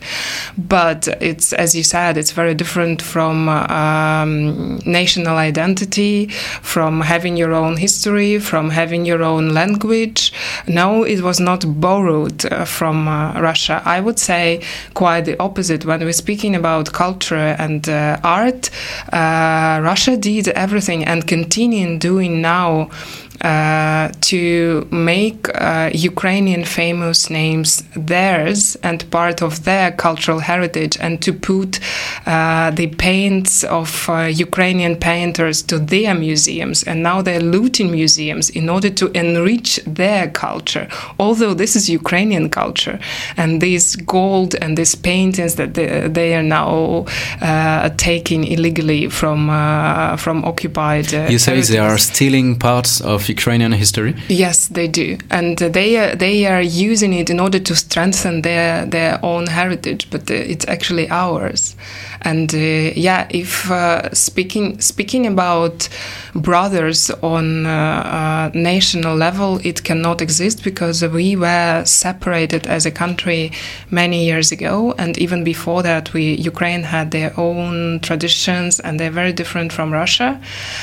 But 0.58 1.08
it's, 1.22 1.54
as 1.54 1.76
you 1.76 1.84
said, 1.84 2.18
it's 2.18 2.32
very 2.32 2.56
different 2.56 3.02
from 3.02 3.50
um, 3.50 4.78
national 4.86 5.38
identity, 5.38 6.28
from 6.62 7.02
having 7.06 7.38
your 7.38 7.54
own 7.54 7.78
history, 7.78 8.40
from 8.40 8.70
having 8.72 9.06
your 9.06 9.24
own 9.24 9.54
language. 9.54 10.34
No, 10.68 11.04
it 11.04 11.22
was 11.22 11.40
not 11.40 11.64
borrowed 11.80 12.46
uh, 12.46 12.66
from 12.66 13.08
uh, 13.08 13.40
Russia. 13.40 13.82
I 13.86 14.02
would 14.02 14.20
say 14.20 14.62
quite 14.94 15.22
the 15.22 15.40
opposite. 15.40 15.86
When 15.86 16.02
we're 16.02 16.12
speaking 16.26 16.56
about 16.56 16.92
culture 16.92 17.56
and 17.58 17.88
uh, 17.88 18.20
art, 18.24 18.70
uh, 19.14 19.80
Russia 19.82 20.18
did 20.18 20.50
everything 20.50 21.06
and 21.06 21.26
continue 21.26 21.98
doing 21.98 22.42
now. 22.42 22.90
Uh, 23.42 24.12
to 24.22 24.88
make 24.92 25.50
uh, 25.56 25.90
Ukrainian 25.94 26.64
famous 26.64 27.30
names 27.30 27.84
theirs 27.96 28.78
and 28.82 29.10
part 29.12 29.42
of 29.42 29.66
their 29.66 29.92
cultural 29.92 30.40
heritage, 30.40 30.98
and 31.00 31.22
to 31.22 31.34
put 31.34 31.80
uh, 32.26 32.72
the 32.72 32.88
paints 32.88 33.64
of 33.66 34.08
uh, 34.10 34.24
Ukrainian 34.24 34.96
painters 34.96 35.62
to 35.64 35.80
their 35.80 36.16
museums. 36.16 36.84
And 36.84 37.04
now 37.04 37.22
they're 37.22 37.42
looting 37.42 37.92
museums 37.92 38.50
in 38.50 38.70
order 38.70 38.90
to 38.92 39.12
enrich 39.12 39.82
their 39.86 40.30
culture. 40.30 40.88
Although 41.20 41.54
this 41.54 41.76
is 41.76 41.90
Ukrainian 41.90 42.50
culture, 42.50 43.00
and 43.38 43.62
these 43.62 43.98
gold 43.98 44.56
and 44.62 44.78
these 44.78 44.96
paintings 44.96 45.56
that 45.56 45.74
they, 45.74 46.08
they 46.08 46.36
are 46.36 46.44
now 46.44 47.06
uh, 47.42 47.90
taking 47.98 48.46
illegally 48.46 49.10
from 49.10 49.50
uh, 49.50 50.16
from 50.16 50.46
occupied. 50.46 51.14
Uh, 51.14 51.28
you 51.30 51.40
say 51.40 51.60
they 51.62 51.80
are 51.80 51.98
stealing 51.98 52.58
parts 52.58 53.02
of 53.02 53.25
Ukrainian 53.30 53.72
history. 53.72 54.16
Yes, 54.30 54.68
they 54.68 54.88
do, 54.88 55.18
and 55.30 55.62
uh, 55.62 55.70
they 55.70 55.98
are 55.98 56.16
they 56.16 56.46
are 56.46 56.62
using 56.62 57.14
it 57.14 57.30
in 57.30 57.40
order 57.40 57.60
to 57.60 57.76
strengthen 57.76 58.42
their 58.42 58.86
their 58.86 59.20
own 59.24 59.48
heritage. 59.48 60.10
But 60.10 60.30
uh, 60.30 60.34
it's 60.34 60.68
actually 60.68 61.10
ours, 61.10 61.76
and 62.22 62.54
uh, 62.54 62.58
yeah, 62.58 63.28
if 63.30 63.72
uh, 63.72 64.14
speaking 64.14 64.82
speaking 64.82 65.28
about 65.28 65.90
brothers 66.34 67.12
on 67.22 67.66
uh, 67.66 67.70
uh, 67.70 68.52
national 68.54 69.16
level, 69.16 69.60
it 69.64 69.84
cannot 69.84 70.22
exist 70.22 70.64
because 70.64 71.06
we 71.06 71.36
were 71.36 71.84
separated 71.86 72.68
as 72.68 72.86
a 72.86 72.92
country 72.92 73.52
many 73.90 74.26
years 74.26 74.52
ago, 74.52 74.94
and 74.98 75.18
even 75.18 75.44
before 75.44 75.84
that, 75.84 76.14
we 76.14 76.36
Ukraine 76.36 76.84
had 76.84 77.12
their 77.12 77.32
own 77.38 78.00
traditions, 78.02 78.80
and 78.80 79.00
they're 79.00 79.12
very 79.12 79.34
different 79.34 79.72
from 79.72 79.92
Russia. 79.92 80.40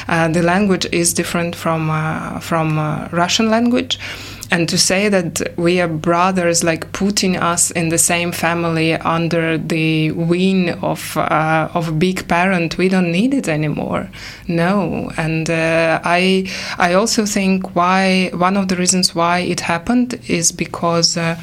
Uh, 0.09 0.29
the 0.29 0.43
language 0.43 0.87
is 0.93 1.13
different 1.13 1.55
from 1.57 1.91
uh, 1.91 2.32
from 2.41 2.79
uh, 2.79 3.09
Russian 3.13 3.51
language. 3.51 3.99
And 4.51 4.69
to 4.69 4.77
say 4.77 5.09
that 5.09 5.41
we 5.57 5.81
are 5.81 5.89
brothers, 5.89 6.63
like 6.63 6.93
putting 6.93 7.39
us 7.39 7.71
in 7.71 7.89
the 7.89 7.97
same 7.97 8.33
family 8.33 8.93
under 8.93 9.57
the 9.57 10.11
wing 10.11 10.75
of 10.83 11.17
uh, 11.17 11.71
of 11.73 11.89
a 11.89 11.93
big 11.93 12.29
parent, 12.29 12.77
we 12.77 12.91
don't 12.91 13.11
need 13.11 13.33
it 13.33 13.49
anymore. 13.49 14.11
No, 14.49 15.11
and 15.17 15.49
uh, 15.49 16.01
I 16.05 16.51
I 16.79 16.93
also 16.93 17.25
think 17.25 17.75
why 17.75 18.31
one 18.35 18.59
of 18.59 18.69
the 18.69 18.77
reasons 18.77 19.15
why 19.15 19.39
it 19.39 19.61
happened 19.61 20.21
is 20.29 20.53
because 20.53 21.17
uh, 21.17 21.41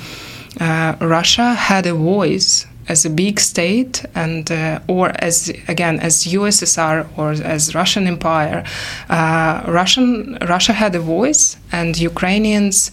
uh, 0.59 0.93
Russia 1.01 1.55
had 1.55 1.87
a 1.87 1.95
voice 1.95 2.67
as 2.89 3.05
a 3.05 3.09
big 3.09 3.39
state 3.39 4.03
and 4.15 4.51
uh, 4.51 4.79
or 4.87 5.11
as 5.19 5.49
again 5.67 5.99
as 5.99 6.25
USSR 6.25 7.07
or 7.17 7.31
as 7.31 7.75
Russian 7.75 8.07
Empire, 8.07 8.63
uh, 9.09 9.63
Russian 9.67 10.37
Russia 10.47 10.73
had 10.73 10.95
a 10.95 10.99
voice 10.99 11.55
and 11.71 11.97
Ukrainians 11.97 12.91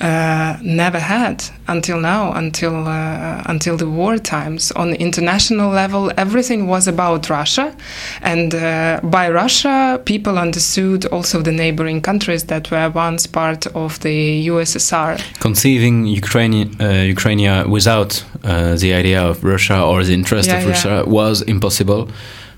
uh, 0.00 0.56
never 0.62 0.98
had 0.98 1.44
until 1.68 2.00
now, 2.00 2.32
until 2.32 2.86
uh, 2.86 3.42
until 3.46 3.76
the 3.76 3.86
war 3.88 4.18
times. 4.18 4.72
On 4.72 4.90
the 4.90 4.96
international 5.00 5.70
level, 5.70 6.10
everything 6.16 6.66
was 6.66 6.88
about 6.88 7.28
Russia, 7.30 7.74
and 8.22 8.54
uh, 8.54 9.00
by 9.02 9.28
Russia, 9.30 10.00
people 10.04 10.38
understood 10.38 11.04
also 11.06 11.42
the 11.42 11.52
neighboring 11.52 12.00
countries 12.00 12.44
that 12.44 12.70
were 12.70 12.90
once 12.90 13.26
part 13.26 13.66
of 13.74 13.98
the 14.00 14.46
USSR. 14.48 15.18
Conceiving 15.40 16.06
Ukraine, 16.06 16.76
uh, 16.80 17.04
Ukraine 17.14 17.70
without 17.70 18.24
uh, 18.44 18.74
the 18.76 18.92
idea 18.94 19.20
of 19.22 19.44
Russia 19.44 19.80
or 19.82 20.02
the 20.04 20.14
interest 20.14 20.48
Yeah, 20.48 20.56
of 20.58 20.62
yeah. 20.62 20.70
Russia 20.70 21.04
was 21.06 21.42
impossible. 21.42 22.08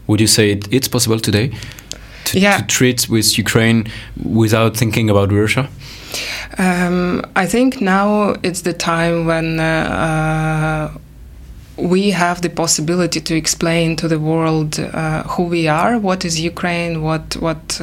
Would 0.07 0.21
you 0.21 0.27
say 0.27 0.51
it, 0.51 0.69
it's 0.71 0.89
possible 0.89 1.19
today 1.19 1.51
to, 2.27 2.39
Yeah. 2.39 2.59
to 2.59 2.63
treat 2.67 3.09
with 3.09 3.39
Ukraine 3.39 3.85
without 4.43 4.77
thinking 4.77 5.11
about 5.11 5.33
Russia? 5.33 5.69
Um, 6.59 7.23
I 7.37 7.47
think 7.47 7.81
now 7.81 8.37
it's 8.43 8.63
the 8.63 8.73
time 8.73 9.27
when 9.27 9.61
uh, 9.61 10.93
uh, 10.95 10.99
we 11.77 12.11
have 12.11 12.41
the 12.43 12.51
possibility 12.51 13.21
to 13.21 13.35
explain 13.35 13.97
to 13.97 14.07
the 14.07 14.19
world 14.19 14.79
uh, 14.79 15.25
who 15.25 15.45
we 15.45 15.67
are, 15.67 15.99
what 15.99 16.25
is 16.25 16.41
Ukraine, 16.41 17.03
what 17.03 17.37
what 17.37 17.81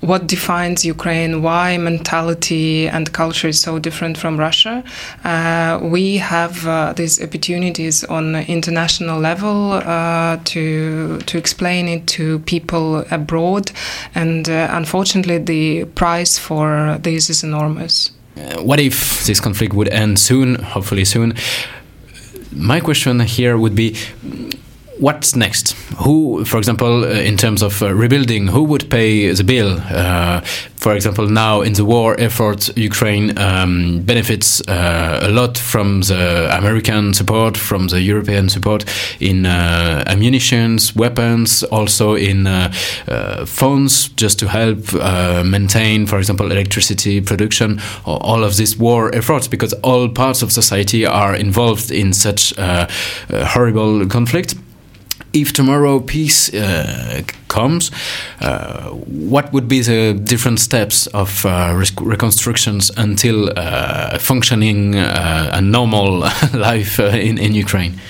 what 0.00 0.26
defines 0.26 0.84
Ukraine, 0.84 1.42
why 1.42 1.76
mentality 1.76 2.88
and 2.88 3.12
culture 3.12 3.48
is 3.48 3.60
so 3.60 3.78
different 3.78 4.16
from 4.16 4.38
Russia. 4.38 4.82
Uh, 5.24 5.78
we 5.82 6.16
have 6.16 6.66
uh, 6.66 6.92
these 6.94 7.22
opportunities 7.22 8.04
on 8.04 8.34
international 8.34 9.20
level 9.20 9.72
uh, 9.72 10.38
to 10.44 11.18
to 11.18 11.38
explain 11.38 11.88
it 11.88 12.06
to 12.06 12.38
people 12.40 13.04
abroad, 13.10 13.70
and 14.14 14.48
uh, 14.48 14.68
unfortunately, 14.70 15.38
the 15.38 15.84
price 15.96 16.38
for 16.38 16.96
this 17.02 17.28
is 17.28 17.44
enormous. 17.44 18.12
Uh, 18.36 18.62
what 18.62 18.78
if 18.78 19.26
this 19.26 19.40
conflict 19.40 19.74
would 19.74 19.88
end 19.88 20.18
soon, 20.18 20.54
hopefully 20.56 21.04
soon? 21.04 21.34
My 22.52 22.80
question 22.80 23.20
here 23.20 23.56
would 23.58 23.74
be 23.74 23.96
what's 24.98 25.36
next? 25.36 25.72
Who, 25.98 26.44
for 26.44 26.58
example, 26.58 27.04
uh, 27.04 27.08
in 27.08 27.36
terms 27.36 27.62
of 27.62 27.82
uh, 27.82 27.94
rebuilding, 27.94 28.48
who 28.48 28.64
would 28.64 28.90
pay 28.90 29.32
the 29.32 29.44
bill? 29.44 29.80
Uh, 29.90 30.40
for 30.88 30.94
example, 30.94 31.28
now 31.28 31.60
in 31.60 31.74
the 31.74 31.84
war 31.84 32.18
effort, 32.18 32.74
Ukraine 32.74 33.36
um, 33.36 34.00
benefits 34.06 34.62
uh, 34.66 35.18
a 35.22 35.28
lot 35.28 35.58
from 35.58 36.00
the 36.00 36.48
American 36.56 37.12
support, 37.12 37.58
from 37.58 37.88
the 37.88 38.00
European 38.00 38.48
support 38.48 38.86
in 39.20 39.44
uh, 39.44 40.02
weapons, 40.96 41.62
also 41.64 42.14
in 42.14 42.46
uh, 42.46 42.72
uh, 43.06 43.44
phones, 43.44 44.08
just 44.16 44.38
to 44.38 44.48
help 44.48 44.78
uh, 44.94 45.44
maintain, 45.44 46.06
for 46.06 46.16
example, 46.16 46.50
electricity 46.50 47.20
production, 47.20 47.80
or 48.06 48.16
all 48.22 48.42
of 48.42 48.56
these 48.56 48.78
war 48.78 49.14
efforts, 49.14 49.46
because 49.46 49.74
all 49.82 50.08
parts 50.08 50.40
of 50.40 50.50
society 50.50 51.04
are 51.04 51.36
involved 51.36 51.90
in 51.90 52.14
such 52.14 52.58
uh, 52.58 52.86
horrible 53.28 54.06
conflict 54.06 54.54
if 55.32 55.52
tomorrow 55.52 56.00
peace 56.00 56.52
uh, 56.54 57.22
comes, 57.48 57.90
uh, 58.40 58.90
what 58.90 59.52
would 59.52 59.68
be 59.68 59.80
the 59.80 60.14
different 60.14 60.60
steps 60.60 61.06
of 61.08 61.44
uh, 61.44 61.74
reconstructions 62.00 62.90
until 62.96 63.50
uh, 63.56 64.18
functioning 64.18 64.96
uh, 64.96 65.50
a 65.52 65.60
normal 65.60 66.20
life 66.54 66.98
in, 66.98 67.38
in 67.38 67.54
Ukraine? 67.54 68.00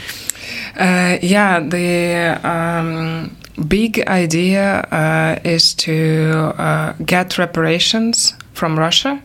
yeah, 1.23 1.59
the 1.59 2.39
um, 2.49 3.37
big 3.67 4.01
idea 4.07 5.41
is 5.45 5.75
to 5.75 6.95
get 7.05 7.37
reparations 7.37 8.35
from 8.53 8.79
Russia 8.79 9.21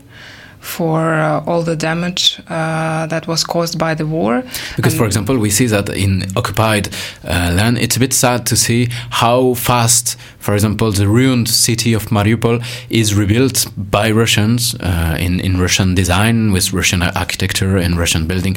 for 0.64 1.14
uh, 1.14 1.44
all 1.46 1.62
the 1.62 1.76
damage 1.76 2.40
uh, 2.48 3.06
that 3.06 3.26
was 3.26 3.44
caused 3.44 3.78
by 3.78 3.94
the 3.94 4.06
war. 4.06 4.42
Because, 4.76 4.94
and 4.94 4.98
for 4.98 5.06
example, 5.06 5.38
we 5.38 5.50
see 5.50 5.66
that 5.66 5.88
in 5.90 6.24
occupied 6.36 6.88
uh, 7.24 7.52
land, 7.54 7.78
it's 7.78 7.96
a 7.96 8.00
bit 8.00 8.12
sad 8.12 8.46
to 8.46 8.56
see 8.56 8.88
how 9.10 9.54
fast, 9.54 10.16
for 10.38 10.54
example, 10.54 10.90
the 10.90 11.06
ruined 11.06 11.48
city 11.48 11.92
of 11.92 12.06
Mariupol 12.06 12.64
is 12.88 13.14
rebuilt 13.14 13.66
by 13.76 14.10
Russians 14.10 14.74
uh, 14.76 15.16
in, 15.20 15.38
in 15.40 15.60
Russian 15.60 15.94
design, 15.94 16.52
with 16.52 16.72
Russian 16.72 17.02
architecture 17.02 17.76
and 17.76 17.98
Russian 17.98 18.26
building. 18.26 18.56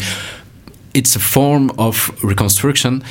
It's 0.94 1.16
a 1.16 1.20
form 1.20 1.72
of 1.78 2.10
reconstruction 2.24 3.04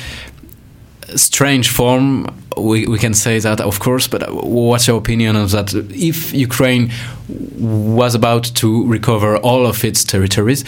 strange 1.15 1.69
form. 1.69 2.27
We, 2.57 2.87
we 2.87 2.97
can 2.97 3.13
say 3.13 3.39
that, 3.39 3.61
of 3.61 3.79
course, 3.79 4.07
but 4.07 4.23
what's 4.33 4.87
your 4.87 4.97
opinion 4.97 5.35
of 5.35 5.51
that? 5.51 5.73
If 5.73 6.33
Ukraine 6.33 6.91
was 7.29 8.15
about 8.15 8.45
to 8.55 8.85
recover 8.87 9.37
all 9.37 9.65
of 9.67 9.83
its 9.83 10.03
territories, 10.03 10.63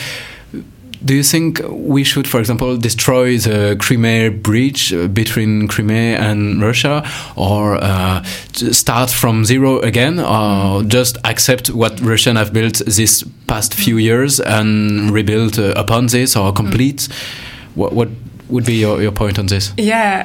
do 1.03 1.15
you 1.15 1.23
think 1.23 1.61
we 1.69 2.03
should, 2.03 2.27
for 2.27 2.39
example, 2.39 2.75
destroy 2.75 3.37
the 3.37 3.77
Crimea 3.79 4.31
bridge 4.31 4.93
uh, 4.93 5.07
between 5.07 5.67
Crimea 5.67 6.19
and 6.19 6.61
Russia, 6.61 7.09
or 7.37 7.77
uh, 7.81 8.21
start 8.53 9.09
from 9.09 9.45
zero 9.45 9.79
again, 9.79 10.19
or 10.19 10.83
just 10.83 11.17
accept 11.23 11.69
what 11.69 11.99
Russians 12.01 12.37
have 12.37 12.51
built 12.51 12.81
this 12.85 13.23
past 13.47 13.73
few 13.73 13.97
years 13.97 14.41
and 14.41 15.09
rebuild 15.11 15.57
uh, 15.57 15.73
upon 15.77 16.07
this, 16.07 16.35
or 16.35 16.51
complete? 16.51 16.97
Mm. 16.97 17.75
What, 17.75 17.93
what 17.93 18.09
would 18.49 18.65
be 18.65 18.75
your, 18.75 19.01
your 19.01 19.11
point 19.11 19.37
on 19.39 19.45
this? 19.45 19.71
Yeah, 19.77 20.23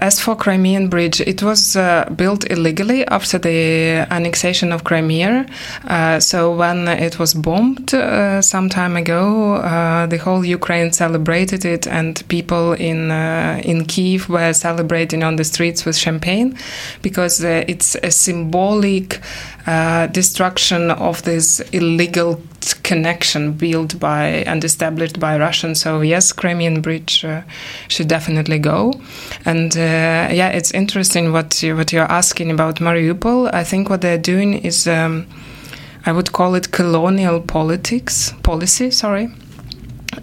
uh, 0.00 0.04
as 0.04 0.20
for 0.20 0.36
Crimean 0.36 0.88
Bridge, 0.88 1.20
it 1.20 1.42
was 1.42 1.76
uh, 1.76 2.08
built 2.16 2.48
illegally 2.50 3.06
after 3.06 3.38
the 3.38 4.06
annexation 4.10 4.72
of 4.72 4.84
Crimea. 4.84 5.46
Uh, 5.84 6.20
so 6.20 6.54
when 6.54 6.88
it 6.88 7.18
was 7.18 7.34
bombed 7.34 7.92
uh, 7.92 8.40
some 8.40 8.68
time 8.68 8.96
ago, 8.96 9.54
uh, 9.54 10.06
the 10.06 10.18
whole 10.18 10.44
Ukraine 10.44 10.92
celebrated 10.92 11.64
it, 11.64 11.86
and 11.86 12.26
people 12.28 12.72
in 12.72 13.10
uh, 13.10 13.60
in 13.64 13.84
Kiev 13.84 14.28
were 14.28 14.52
celebrating 14.52 15.22
on 15.22 15.36
the 15.36 15.44
streets 15.44 15.84
with 15.84 15.96
champagne 15.96 16.56
because 17.02 17.42
it's 17.42 17.96
a 17.96 18.10
symbolic 18.10 19.20
destruction 20.12 20.90
of 20.90 21.22
this 21.24 21.60
illegal 21.72 22.40
connection 22.88 23.52
built 23.52 24.00
by 24.00 24.44
and 24.46 24.64
established 24.64 25.20
by 25.20 25.38
Russians. 25.38 25.80
So 25.80 26.00
yes, 26.02 26.32
Crimean 26.32 26.80
Bridge 26.80 27.24
uh, 27.24 27.42
should 27.88 28.08
definitely 28.08 28.58
go. 28.58 28.92
And 29.44 29.76
uh, 29.76 30.32
yeah, 30.32 30.48
it's 30.58 30.72
interesting 30.72 31.32
what 31.32 31.62
you, 31.62 31.76
what 31.76 31.92
you're 31.92 32.12
asking 32.12 32.50
about 32.50 32.80
Mariupol. 32.80 33.50
I 33.52 33.64
think 33.64 33.90
what 33.90 34.00
they're 34.00 34.24
doing 34.34 34.54
is. 34.64 34.86
Um, 34.86 35.26
I 36.06 36.12
would 36.12 36.32
call 36.32 36.54
it 36.54 36.70
colonial 36.72 37.40
politics 37.40 38.32
policy. 38.42 38.90
Sorry, 38.90 39.28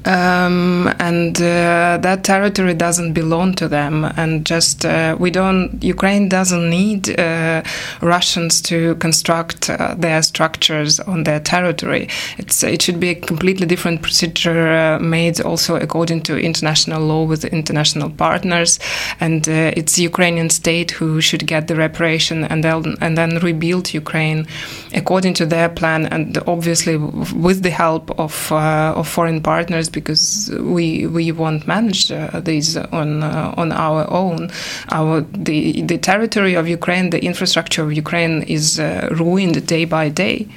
um, 0.06 0.94
and 1.00 1.38
uh, 1.42 1.98
that 2.02 2.24
territory 2.24 2.74
doesn't 2.74 3.14
belong 3.14 3.54
to 3.56 3.68
them. 3.68 4.06
And 4.18 4.46
just 4.46 4.86
uh, 4.86 5.16
we 5.20 5.32
don't. 5.32 5.84
Ukraine 5.84 6.30
doesn't 6.30 6.70
need 6.70 7.20
uh, 7.20 7.64
Russians 8.02 8.62
to 8.64 8.96
construct 8.96 9.70
uh, 9.70 9.96
their 9.98 10.22
structures 10.22 11.00
on 11.00 11.24
their 11.24 11.40
territory. 11.40 12.10
It's 12.38 12.64
it 12.64 12.82
should 12.82 13.00
be 13.00 13.10
a 13.10 13.16
completely 13.16 13.66
different 13.66 14.02
procedure 14.02 14.68
uh, 14.68 15.00
made 15.00 15.42
also 15.42 15.76
according 15.76 16.22
to 16.24 16.38
international 16.38 17.02
law 17.02 17.24
with 17.24 17.46
international 17.46 18.10
partners. 18.10 18.80
And 19.20 19.48
uh, 19.48 19.72
it's 19.76 19.96
the 19.96 20.04
Ukrainian 20.04 20.50
state 20.50 20.92
who 20.92 21.22
should 21.22 21.48
get 21.48 21.68
the 21.68 21.76
reparation 21.76 22.44
and 22.44 22.64
then 22.64 22.96
and 23.02 23.18
then 23.18 23.40
rebuild 23.40 23.94
Ukraine 23.94 24.46
according 24.94 25.34
to 25.36 25.46
their 25.46 25.70
plan 25.70 26.06
and 26.08 26.38
obviously 26.48 26.98
with 26.98 27.64
the 27.64 27.70
help 27.70 28.12
of 28.20 28.52
of 28.52 29.08
foreign 29.08 29.42
partners 29.42 29.85
because 29.90 30.52
we 30.60 31.08
we 31.08 31.32
won't 31.32 31.68
manage 31.68 32.12
uh, 32.12 32.40
these 32.40 32.78
on 32.78 33.24
uh, 33.24 33.54
on 33.58 33.72
our 33.72 34.10
own. 34.10 34.50
Our 34.92 35.22
the 35.22 35.82
the 35.82 35.98
territory 35.98 36.56
of 36.56 36.68
Ukraine, 36.68 37.10
the 37.10 37.24
infrastructure 37.24 37.84
of 37.84 37.94
Ukraine 37.94 38.44
is 38.44 38.80
uh, 38.80 39.10
ruined 39.12 39.66
day 39.68 39.86
by 39.86 40.10
day. 40.10 40.48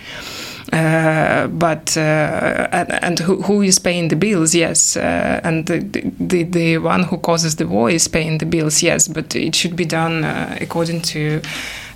Uh, 0.73 1.47
but 1.49 1.97
uh, 1.97 2.69
and, 2.73 2.93
and 3.03 3.19
who, 3.21 3.41
who 3.43 3.63
is 3.63 3.79
paying 3.79 4.09
the 4.09 4.17
bills? 4.17 4.55
Yes, 4.55 4.97
uh, 4.97 5.41
and 5.43 5.67
the, 5.67 5.79
the 6.21 6.43
the 6.43 6.79
one 6.79 7.05
who 7.05 7.17
causes 7.19 7.57
the 7.57 7.67
war 7.67 7.89
is 7.91 8.07
paying 8.07 8.39
the 8.39 8.47
bills. 8.47 8.83
Yes, 8.83 9.09
but 9.09 9.35
it 9.35 9.55
should 9.55 9.77
be 9.77 9.87
done 9.87 10.25
according 10.61 11.01
to 11.03 11.41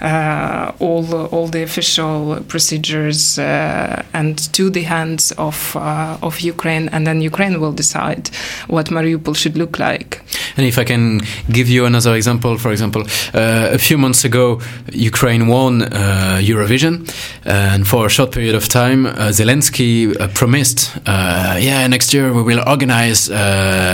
uh, 0.03 0.73
all 0.81 1.15
all 1.27 1.47
the 1.49 1.63
official 1.63 2.43
procedures 2.49 3.39
uh, 3.39 4.03
and 4.13 4.39
to 4.53 4.71
the 4.71 4.83
hands 4.83 5.33
of 5.33 5.77
uh, 5.77 6.17
of 6.23 6.41
Ukraine, 6.41 6.89
and 6.89 7.07
then 7.07 7.21
Ukraine 7.21 7.61
will 7.61 7.73
decide 7.73 8.29
what 8.69 8.87
Mariupol 8.87 9.37
should 9.37 9.57
look 9.57 9.79
like. 9.79 10.23
And 10.57 10.67
if 10.67 10.79
I 10.79 10.85
can 10.85 11.21
give 11.51 11.69
you 11.69 11.87
another 11.87 12.15
example, 12.15 12.59
for 12.59 12.73
example, 12.73 13.03
uh, 13.35 13.71
a 13.73 13.79
few 13.79 13.99
months 13.99 14.25
ago, 14.25 14.61
Ukraine 14.93 15.47
won 15.47 15.83
uh, 15.83 16.39
Eurovision, 16.41 17.09
and 17.45 17.87
for 17.87 18.07
a 18.07 18.11
short 18.11 18.33
period 18.33 18.55
of 18.55 18.69
time, 18.69 19.07
uh, 19.07 19.33
Zelensky 19.33 20.13
promised, 20.35 20.93
"Yeah, 21.07 21.87
next 21.89 22.13
year 22.15 22.33
we 22.33 22.43
will 22.43 22.63
organize 22.67 23.31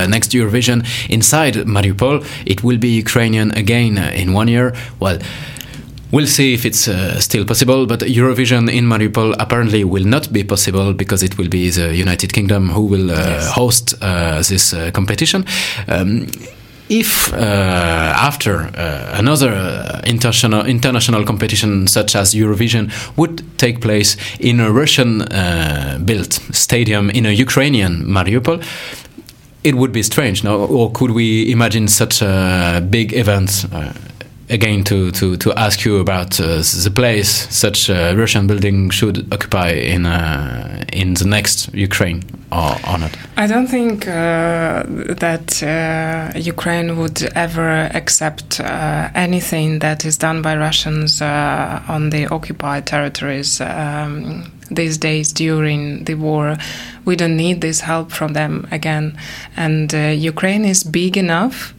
next 0.08 0.32
Eurovision 0.32 0.84
inside 1.08 1.54
Mariupol. 1.66 2.24
It 2.46 2.62
will 2.62 2.78
be 2.78 2.88
Ukrainian 2.88 3.50
again 3.52 3.98
in 3.98 4.32
one 4.32 4.48
year." 4.48 4.74
Well. 5.00 5.18
We'll 6.10 6.26
see 6.26 6.54
if 6.54 6.64
it's 6.64 6.88
uh, 6.88 7.20
still 7.20 7.44
possible, 7.44 7.84
but 7.84 8.00
Eurovision 8.00 8.72
in 8.72 8.86
Mariupol 8.86 9.34
apparently 9.38 9.84
will 9.84 10.06
not 10.06 10.32
be 10.32 10.42
possible 10.42 10.94
because 10.94 11.22
it 11.22 11.36
will 11.36 11.48
be 11.48 11.68
the 11.68 11.94
United 11.94 12.32
Kingdom 12.32 12.70
who 12.70 12.86
will 12.86 13.10
uh, 13.10 13.14
yes. 13.14 13.50
host 13.50 13.94
uh, 14.00 14.36
this 14.36 14.72
uh, 14.72 14.90
competition. 14.92 15.44
Um, 15.86 16.26
if 16.88 17.30
uh, 17.34 17.36
after 17.36 18.70
uh, 18.74 19.18
another 19.18 20.00
international 20.06 20.64
international 20.64 21.22
competition 21.26 21.86
such 21.86 22.16
as 22.16 22.34
Eurovision 22.34 22.90
would 23.18 23.42
take 23.58 23.82
place 23.82 24.16
in 24.40 24.60
a 24.60 24.72
Russian 24.72 25.18
built 26.06 26.32
stadium 26.52 27.10
in 27.10 27.26
a 27.26 27.32
Ukrainian 27.32 28.06
Mariupol, 28.06 28.64
it 29.62 29.74
would 29.74 29.92
be 29.92 30.02
strange, 30.02 30.42
no? 30.42 30.64
Or 30.64 30.90
could 30.90 31.10
we 31.10 31.52
imagine 31.52 31.88
such 31.88 32.22
a 32.22 32.80
big 32.80 33.12
event? 33.12 33.66
Again 34.50 34.84
to, 34.84 35.10
to, 35.12 35.36
to 35.36 35.52
ask 35.54 35.84
you 35.84 35.98
about 35.98 36.40
uh, 36.40 36.56
the 36.84 36.92
place 36.94 37.48
such 37.54 37.88
a 37.88 38.14
Russian 38.16 38.46
building 38.46 38.90
should 38.90 39.32
occupy 39.32 39.70
in 39.70 40.06
uh, 40.06 40.84
in 40.92 41.14
the 41.14 41.26
next 41.26 41.72
Ukraine 41.74 42.24
or, 42.50 42.72
or 42.88 42.98
not? 42.98 43.16
I 43.36 43.46
don't 43.46 43.66
think 43.66 44.06
uh, 44.06 44.84
that 45.24 45.62
uh, 45.62 46.38
Ukraine 46.38 46.96
would 46.96 47.22
ever 47.34 47.90
accept 47.94 48.60
uh, 48.60 49.10
anything 49.14 49.80
that 49.80 50.04
is 50.04 50.16
done 50.16 50.42
by 50.42 50.56
Russians 50.56 51.20
uh, 51.20 51.82
on 51.88 52.10
the 52.10 52.26
occupied 52.26 52.86
territories. 52.86 53.60
Um, 53.60 54.50
these 54.70 54.98
days 54.98 55.32
during 55.32 56.04
the 56.04 56.14
war. 56.14 56.56
We 57.06 57.16
don't 57.16 57.38
need 57.38 57.62
this 57.62 57.80
help 57.80 58.12
from 58.12 58.34
them 58.34 58.68
again. 58.70 59.18
And 59.56 59.94
uh, 59.94 60.12
Ukraine 60.32 60.66
is 60.66 60.84
big 60.84 61.16
enough 61.16 61.74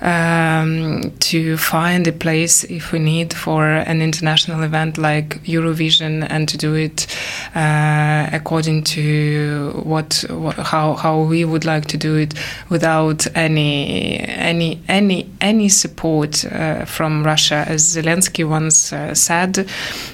um, 0.00 1.12
to 1.20 1.56
find 1.56 2.06
a 2.06 2.12
place 2.12 2.64
if 2.64 2.92
we 2.92 2.98
need 2.98 3.32
for 3.32 3.66
an 3.66 4.02
international 4.02 4.62
event 4.62 4.98
like 4.98 5.42
Eurovision 5.44 6.26
and 6.28 6.48
to 6.48 6.56
do 6.56 6.74
it 6.74 7.06
uh, 7.54 8.28
according 8.32 8.82
to 8.84 9.82
what, 9.84 10.24
what, 10.30 10.56
how 10.56 10.94
how 10.94 11.20
we 11.20 11.44
would 11.44 11.64
like 11.64 11.86
to 11.86 11.96
do 11.96 12.16
it 12.16 12.34
without 12.68 13.26
any 13.36 14.18
any 14.20 14.80
any 14.88 15.30
any 15.40 15.68
support 15.68 16.44
uh, 16.44 16.84
from 16.84 17.24
Russia. 17.24 17.64
As 17.66 17.96
Zelensky 17.96 18.48
once 18.48 18.92
uh, 18.92 19.14
said 19.14 19.66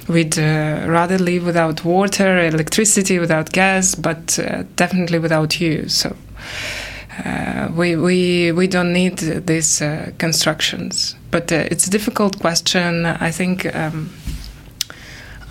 we'd 0.08 0.38
uh, 0.38 0.86
rather 0.88 1.18
live 1.18 1.44
without 1.44 1.84
water 1.84 2.38
electricity 2.38 3.18
without 3.18 3.52
gas 3.52 3.94
but 3.94 4.38
uh, 4.38 4.64
definitely 4.76 5.18
without 5.18 5.60
you. 5.60 5.88
So 5.88 6.16
uh, 7.24 7.68
we, 7.74 7.96
we, 7.96 8.52
we 8.52 8.66
don't 8.66 8.92
need 8.92 9.18
these 9.18 9.82
uh, 9.82 10.10
constructions. 10.18 11.16
But 11.30 11.50
uh, 11.52 11.66
it's 11.70 11.86
a 11.86 11.90
difficult 11.90 12.38
question. 12.40 13.06
I 13.06 13.30
think 13.30 13.74
um, 13.74 14.10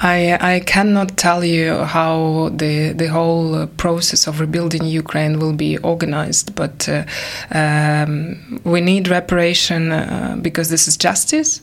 I, 0.01 0.55
I 0.55 0.59
cannot 0.59 1.15
tell 1.15 1.43
you 1.43 1.83
how 1.83 2.49
the 2.53 2.91
the 2.91 3.07
whole 3.07 3.65
process 3.77 4.27
of 4.27 4.39
rebuilding 4.41 4.85
Ukraine 4.85 5.39
will 5.39 5.53
be 5.53 5.77
organized, 5.77 6.53
but 6.55 6.89
uh, 6.89 7.05
um, 7.51 8.61
we 8.65 8.81
need 8.81 9.07
reparation 9.07 9.91
uh, 9.91 10.37
because 10.41 10.69
this 10.69 10.87
is 10.87 10.97
justice. 10.97 11.61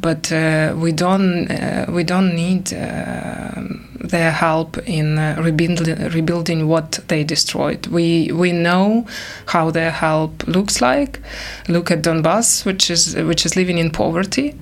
But 0.00 0.32
uh, 0.32 0.74
we 0.76 0.92
don't 0.92 1.50
uh, 1.50 1.86
we 1.88 2.02
don't 2.02 2.34
need 2.34 2.72
uh, 2.72 3.62
their 4.08 4.30
help 4.30 4.78
in 4.86 5.18
uh, 5.18 5.36
rebuild, 5.38 5.86
rebuilding 6.14 6.68
what 6.68 7.00
they 7.08 7.24
destroyed. 7.24 7.86
We 7.86 8.30
we 8.32 8.52
know 8.52 9.06
how 9.46 9.70
their 9.70 9.90
help 9.90 10.46
looks 10.46 10.80
like. 10.80 11.20
Look 11.68 11.90
at 11.90 12.02
Donbass, 12.02 12.64
which 12.64 12.90
is 12.90 13.14
which 13.14 13.46
is 13.46 13.56
living 13.56 13.78
in 13.78 13.90
poverty 13.90 14.54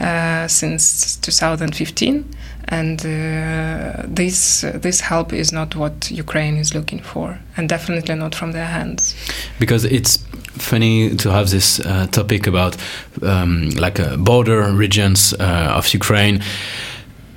uh, 0.00 0.48
since 0.48 1.16
2015, 1.16 2.24
and 2.68 3.00
uh, 3.00 4.02
this 4.06 4.64
this 4.74 5.00
help 5.00 5.32
is 5.32 5.52
not 5.52 5.76
what 5.76 6.10
Ukraine 6.10 6.56
is 6.56 6.74
looking 6.74 7.00
for, 7.00 7.38
and 7.56 7.68
definitely 7.68 8.14
not 8.14 8.34
from 8.34 8.52
their 8.52 8.66
hands. 8.66 9.14
Because 9.58 9.84
it's 9.84 10.18
funny 10.58 11.16
to 11.16 11.30
have 11.30 11.50
this 11.50 11.80
uh, 11.80 12.06
topic 12.10 12.46
about 12.46 12.76
um, 13.22 13.70
like 13.70 14.00
uh, 14.00 14.16
border 14.16 14.72
regions 14.72 15.34
of 15.38 15.88
Ukraine. 15.92 16.42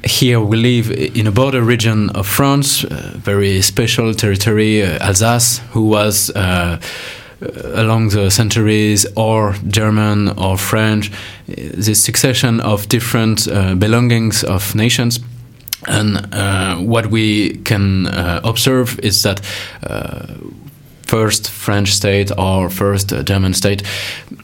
Here 0.05 0.39
we 0.39 0.57
live 0.57 0.91
in 0.91 1.27
a 1.27 1.31
border 1.31 1.61
region 1.61 2.09
of 2.11 2.27
France, 2.27 2.81
very 2.81 3.61
special 3.61 4.13
territory, 4.13 4.83
Alsace, 4.83 5.61
who 5.71 5.87
was 5.87 6.31
along 7.41 8.09
the 8.09 8.29
centuries, 8.29 9.05
or 9.15 9.55
German 9.67 10.29
or 10.37 10.57
French, 10.57 11.11
this 11.47 12.03
succession 12.03 12.59
of 12.61 12.87
different 12.87 13.47
uh, 13.47 13.75
belongings 13.75 14.43
of 14.43 14.75
nations. 14.75 15.19
And 15.87 16.33
uh, 16.33 16.77
what 16.77 17.07
we 17.07 17.57
can 17.63 18.07
uh, 18.07 18.41
observe 18.43 18.99
is 18.99 19.23
that 19.23 19.41
first 21.05 21.49
French 21.49 21.93
state 21.93 22.31
or 22.37 22.69
first 22.69 23.13
uh, 23.13 23.23
German 23.23 23.53
state, 23.53 23.83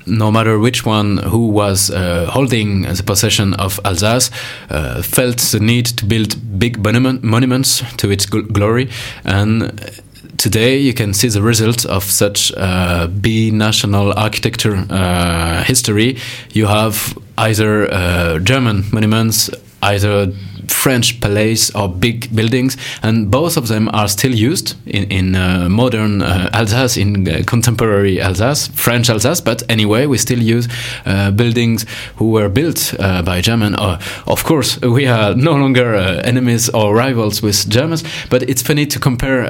no 0.06 0.32
matter 0.32 0.60
which 0.60 0.86
one 0.86 1.18
who 1.18 1.48
was 1.48 1.90
uh, 1.90 2.26
holding 2.30 2.84
the 2.84 3.04
possession 3.04 3.54
of 3.56 3.80
Alsace, 3.84 4.32
uh, 4.70 5.02
felt 5.02 5.38
the 5.38 5.60
need 5.60 5.86
to 5.86 6.06
build 6.06 6.60
big 6.60 6.84
monument 6.84 7.24
monuments 7.24 7.84
to 7.98 8.12
its 8.12 8.26
glory 8.26 8.90
and 9.24 10.02
today 10.42 10.78
you 10.78 10.94
can 10.94 11.14
see 11.14 11.30
the 11.30 11.42
result 11.42 11.86
of 11.86 12.04
such 12.04 12.52
uh, 12.58 13.08
national 13.54 14.12
architecture 14.18 14.86
uh, 14.90 15.64
history. 15.64 16.18
You 16.52 16.66
have 16.66 17.16
either 17.38 17.92
uh, 17.92 18.40
German 18.40 18.86
monuments, 18.92 19.52
either 19.84 20.34
French 20.72 21.20
palace 21.22 21.70
or 21.76 21.88
big 21.88 22.36
buildings, 22.36 22.78
and 23.04 23.30
both 23.30 23.58
of 23.58 23.68
them 23.68 23.90
are 23.94 24.08
still 24.08 24.34
used 24.34 24.76
in, 24.86 25.04
in 25.12 25.36
uh, 25.36 25.68
modern 25.70 26.22
uh, 26.22 26.50
Alsace, 26.54 26.98
in 26.98 27.28
uh, 27.28 27.44
contemporary 27.46 28.20
Alsace, 28.22 28.68
French 28.68 29.10
Alsace. 29.10 29.42
But 29.42 29.64
anyway, 29.70 30.06
we 30.06 30.18
still 30.18 30.40
use 30.40 30.68
uh, 31.06 31.32
buildings 31.32 31.86
who 32.16 32.32
were 32.32 32.50
built 32.50 32.96
uh, 33.00 33.22
by 33.22 33.42
German. 33.42 33.76
Uh, 33.76 34.00
of 34.28 34.44
course, 34.44 34.80
we 34.82 35.08
are 35.08 35.36
no 35.36 35.54
longer 35.54 35.96
enemies 36.24 36.70
or 36.70 36.96
rivals 36.96 37.42
with 37.42 37.70
Germans, 37.70 38.04
but 38.30 38.44
it's 38.44 38.62
funny 38.62 38.86
to 38.86 39.00
compare 39.00 39.42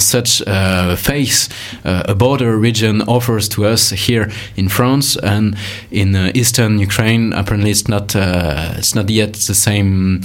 such 0.00 0.42
face 0.96 1.48
a 1.84 2.14
border 2.14 2.56
region 2.56 3.02
offers 3.02 3.48
to 3.48 3.66
us 3.66 3.90
here 3.90 4.30
in 4.56 4.68
France 4.68 5.16
and 5.16 5.56
in 5.90 6.14
eastern 6.34 6.78
Ukraine. 6.78 7.32
Apparently, 7.32 7.70
it's 7.70 7.88
not 7.88 8.14
it's 8.14 8.94
not 8.94 9.10
yet 9.10 9.32
the 9.34 9.54
same 9.54 10.20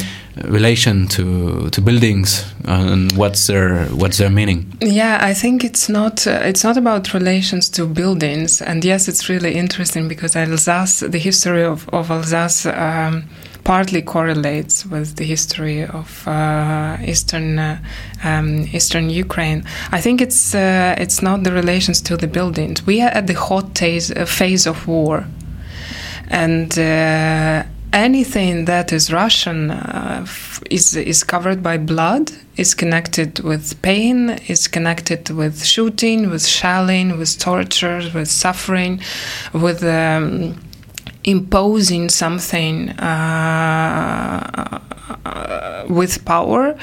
relation 0.45 1.07
to 1.07 1.69
to 1.69 1.81
buildings 1.81 2.53
and 2.65 3.11
what's 3.13 3.47
their 3.47 3.85
what's 3.85 4.17
their 4.17 4.29
meaning 4.29 4.65
yeah 4.81 5.19
i 5.21 5.33
think 5.33 5.63
it's 5.63 5.87
not 5.87 6.25
uh, 6.25 6.31
it's 6.43 6.63
not 6.63 6.75
about 6.75 7.13
relations 7.13 7.69
to 7.69 7.85
buildings 7.85 8.61
and 8.61 8.83
yes 8.83 9.07
it's 9.07 9.29
really 9.29 9.53
interesting 9.53 10.07
because 10.07 10.35
alsace 10.35 11.01
the 11.01 11.19
history 11.19 11.63
of, 11.63 11.87
of 11.89 12.09
alsace 12.09 12.65
um, 12.65 13.23
partly 13.63 14.01
correlates 14.01 14.85
with 14.85 15.15
the 15.15 15.23
history 15.23 15.85
of 15.85 16.27
uh, 16.27 16.97
eastern 17.05 17.59
uh, 17.59 17.77
um, 18.23 18.67
eastern 18.73 19.09
Ukraine. 19.09 19.63
I 19.91 20.01
think 20.01 20.21
it's 20.21 20.53
uh, 20.53 20.95
it's 20.97 21.21
not 21.21 21.43
the 21.43 21.51
relations 21.51 22.01
to 22.01 22.17
the 22.17 22.27
buildings. 22.27 22.85
We 22.85 23.01
are 23.01 23.09
at 23.09 23.27
the 23.27 23.33
hot 23.33 23.77
phase, 23.77 24.11
uh, 24.11 24.25
phase 24.25 24.67
of 24.67 24.87
war, 24.87 25.25
and 26.29 26.77
uh, 26.77 27.63
anything 27.93 28.65
that 28.65 28.91
is 28.91 29.13
Russian 29.13 29.71
uh, 29.71 30.25
is 30.69 30.95
is 30.95 31.23
covered 31.23 31.61
by 31.63 31.77
blood, 31.77 32.31
is 32.57 32.73
connected 32.73 33.39
with 33.39 33.81
pain, 33.81 34.31
is 34.47 34.67
connected 34.67 35.29
with 35.29 35.63
shooting, 35.63 36.29
with 36.29 36.45
shelling, 36.45 37.17
with 37.17 37.39
torture, 37.39 38.01
with 38.13 38.29
suffering, 38.29 38.99
with 39.53 39.83
um, 39.83 40.55
imposing 41.23 42.09
something 42.09 42.89
uh, 42.99 44.79
with 45.87 46.25
power, 46.25 46.75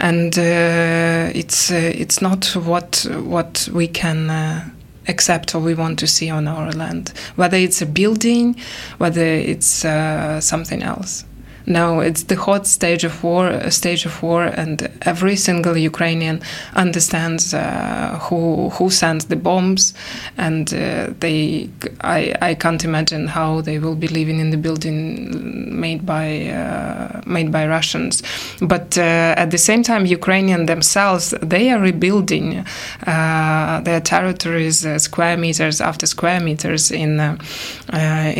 and 0.00 0.38
uh, 0.38 1.30
it's 1.34 1.70
uh, 1.70 1.92
it's 1.94 2.20
not 2.20 2.44
what 2.56 3.06
what 3.24 3.68
we 3.72 3.86
can 3.86 4.30
uh, 4.30 4.68
accept 5.08 5.54
or 5.54 5.60
we 5.60 5.74
want 5.74 5.98
to 6.00 6.06
see 6.06 6.30
on 6.30 6.48
our 6.48 6.72
land, 6.72 7.12
whether 7.36 7.56
it's 7.56 7.82
a 7.82 7.86
building, 7.86 8.56
whether 8.98 9.24
it's 9.24 9.84
uh, 9.84 10.40
something 10.40 10.82
else. 10.82 11.24
No, 11.66 11.98
it's 11.98 12.22
the 12.22 12.36
hot 12.36 12.64
stage 12.64 13.02
of 13.02 13.24
war, 13.24 13.48
a 13.48 13.72
stage 13.72 14.06
of 14.06 14.22
war, 14.22 14.44
and 14.44 14.88
every 15.02 15.34
single 15.34 15.76
Ukrainian 15.76 16.40
understands 16.74 17.52
uh, 17.52 18.20
who 18.22 18.70
who 18.70 18.88
sends 18.88 19.24
the 19.24 19.34
bombs, 19.34 19.92
and 20.36 20.72
uh, 20.72 21.08
they. 21.18 21.68
I, 22.02 22.34
I 22.40 22.54
can't 22.54 22.84
imagine 22.84 23.26
how 23.26 23.62
they 23.62 23.80
will 23.80 23.96
be 23.96 24.06
living 24.06 24.38
in 24.38 24.50
the 24.50 24.56
building 24.56 25.80
made 25.80 26.06
by 26.06 26.46
uh, 26.50 27.20
made 27.26 27.50
by 27.50 27.66
Russians. 27.66 28.22
But 28.60 28.96
uh, 28.96 29.34
at 29.36 29.50
the 29.50 29.58
same 29.58 29.82
time, 29.82 30.06
Ukrainian 30.06 30.66
themselves 30.66 31.34
they 31.42 31.70
are 31.72 31.80
rebuilding 31.80 32.64
uh, 33.06 33.80
their 33.80 34.00
territories 34.00 34.86
uh, 34.86 35.00
square 35.00 35.36
meters 35.36 35.80
after 35.80 36.06
square 36.06 36.38
meters 36.38 36.92
in 36.92 37.18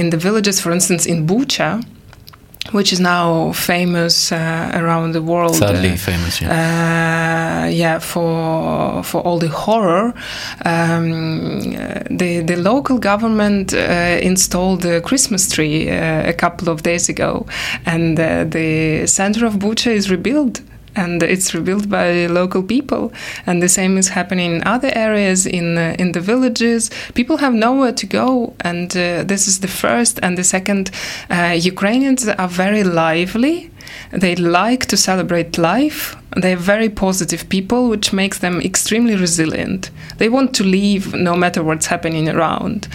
in 0.00 0.10
the 0.10 0.16
villages. 0.16 0.60
For 0.60 0.70
instance, 0.70 1.06
in 1.06 1.26
Bucha 1.26 1.82
which 2.72 2.92
is 2.92 3.00
now 3.00 3.52
famous 3.52 4.32
uh, 4.32 4.70
around 4.74 5.12
the 5.12 5.22
world. 5.22 5.56
Sadly 5.56 5.92
uh, 5.92 5.96
famous, 5.96 6.40
yeah. 6.40 6.50
Uh, 6.50 7.68
yeah, 7.68 7.98
for 7.98 9.02
for 9.02 9.20
all 9.22 9.38
the 9.38 9.48
horror. 9.48 10.14
Um, 10.64 11.60
the 12.10 12.42
the 12.44 12.56
local 12.56 12.98
government 12.98 13.72
uh, 13.74 14.18
installed 14.22 14.84
a 14.84 15.00
Christmas 15.00 15.50
tree 15.50 15.90
uh, 15.90 16.28
a 16.28 16.32
couple 16.32 16.68
of 16.68 16.82
days 16.82 17.08
ago, 17.08 17.46
and 17.84 18.18
uh, 18.18 18.44
the 18.44 19.06
center 19.06 19.46
of 19.46 19.54
Bucha 19.54 19.90
is 19.90 20.10
rebuilt 20.10 20.60
and 20.96 21.22
it's 21.22 21.54
rebuilt 21.54 21.88
by 21.88 22.26
local 22.26 22.62
people. 22.62 23.12
And 23.46 23.62
the 23.62 23.68
same 23.68 23.98
is 23.98 24.08
happening 24.08 24.56
in 24.56 24.62
other 24.66 24.90
areas 24.94 25.46
in 25.46 25.78
uh, 25.78 25.94
in 25.98 26.12
the 26.12 26.20
villages. 26.20 26.90
People 27.14 27.36
have 27.38 27.54
nowhere 27.54 27.92
to 27.92 28.06
go, 28.06 28.54
and 28.60 28.90
uh, 28.96 29.22
this 29.24 29.46
is 29.46 29.60
the 29.60 29.68
first 29.68 30.18
and 30.22 30.36
the 30.36 30.44
second. 30.44 30.90
Uh, 31.30 31.56
Ukrainians 31.72 32.26
are 32.28 32.48
very 32.48 32.82
lively. 32.84 33.70
They 34.10 34.34
like 34.36 34.86
to 34.86 34.96
celebrate 34.96 35.58
life. 35.58 36.16
They're 36.36 36.56
very 36.56 36.88
positive 36.88 37.48
people, 37.48 37.88
which 37.88 38.12
makes 38.12 38.38
them 38.38 38.60
extremely 38.60 39.16
resilient. 39.16 39.90
They 40.18 40.28
want 40.28 40.54
to 40.56 40.64
leave 40.64 41.14
no 41.14 41.34
matter 41.36 41.62
what's 41.62 41.86
happening 41.86 42.28
around. 42.28 42.88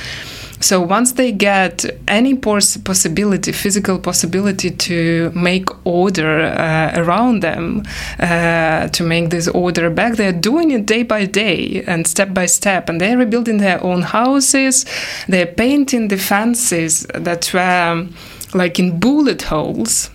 So 0.62 0.80
once 0.80 1.14
they 1.14 1.32
get 1.32 1.86
any 2.08 2.36
possibility, 2.36 3.52
physical 3.52 3.98
possibility 4.00 4.70
to 4.70 5.32
make 5.34 5.70
order 5.86 6.42
uh, 6.42 6.94
around 6.96 7.42
them, 7.42 7.84
uh, 8.20 8.88
to 8.90 9.04
make 9.04 9.32
this 9.32 9.48
order 9.48 9.90
back, 9.90 10.18
they're 10.18 10.32
doing 10.32 10.70
it 10.72 10.86
day 10.86 11.02
by 11.02 11.26
day 11.26 11.84
and 11.88 12.06
step 12.06 12.34
by 12.34 12.46
step. 12.46 12.90
And 12.90 13.02
they're 13.02 13.18
rebuilding 13.18 13.58
their 13.58 13.84
own 13.84 14.04
houses. 14.04 14.86
They're 15.28 15.48
painting 15.48 16.10
the 16.10 16.18
fences 16.18 17.08
that 17.16 17.52
were 17.54 18.08
like 18.54 18.78
in 18.80 19.00
bullet 19.00 19.42
holes. 19.44 20.12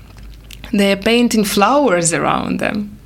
They're 0.73 0.97
painting 0.97 1.45
flowers 1.45 2.13
around 2.13 2.61
them 2.61 2.97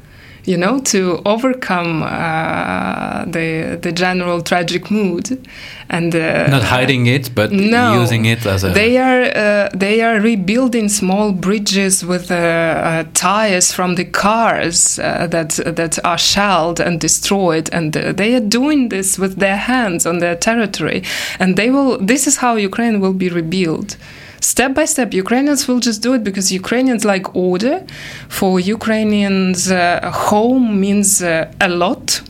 you 0.45 0.57
know, 0.57 0.81
to 0.81 1.21
overcome 1.27 2.03
uh, 2.03 3.25
the 3.27 3.79
the 3.81 3.93
general 3.93 4.43
tragic 4.43 4.91
mood, 4.91 5.47
and 5.91 6.15
uh, 6.15 6.47
not 6.47 6.63
hiding 6.63 7.07
it, 7.07 7.35
but 7.35 7.51
no, 7.51 8.01
using 8.01 8.25
it 8.25 8.47
as 8.47 8.63
a. 8.63 8.71
They 8.71 8.97
are 8.97 9.23
uh, 9.23 9.69
they 9.75 10.01
are 10.03 10.21
rebuilding 10.21 10.89
small 10.89 11.33
bridges 11.33 12.05
with 12.05 12.31
uh, 12.31 12.35
uh 12.35 13.05
tires 13.13 13.73
from 13.73 13.97
the 13.97 14.05
cars 14.05 14.99
uh, 15.01 15.27
that 15.27 15.51
that 15.77 15.99
are 16.05 16.19
shelled 16.19 16.79
and 16.81 17.01
destroyed, 17.01 17.69
and 17.73 17.97
uh, 17.97 18.13
they 18.13 18.37
are 18.37 18.47
doing 18.59 18.89
this 18.91 19.19
with 19.19 19.37
their 19.37 19.57
hands 19.57 20.07
on 20.07 20.19
their 20.19 20.37
territory, 20.37 21.03
and 21.41 21.57
they 21.57 21.71
will. 21.71 21.99
This 21.99 22.27
is 22.27 22.37
how 22.37 22.55
Ukraine 22.55 23.01
will 23.01 23.15
be 23.15 23.29
rebuilt 23.29 23.97
step 24.43 24.73
by 24.75 24.87
step 24.87 25.13
ukrainians 25.13 25.69
will 25.69 25.81
just 25.81 26.03
do 26.03 26.15
it 26.15 26.25
because 26.25 26.51
ukrainians 26.51 27.05
like 27.05 27.37
order 27.37 27.85
for 28.29 28.59
ukrainians 28.59 29.71
uh, 29.71 30.11
home 30.31 30.81
means 30.81 31.23
uh, 31.23 31.53
a 31.61 31.69
lot 31.69 32.23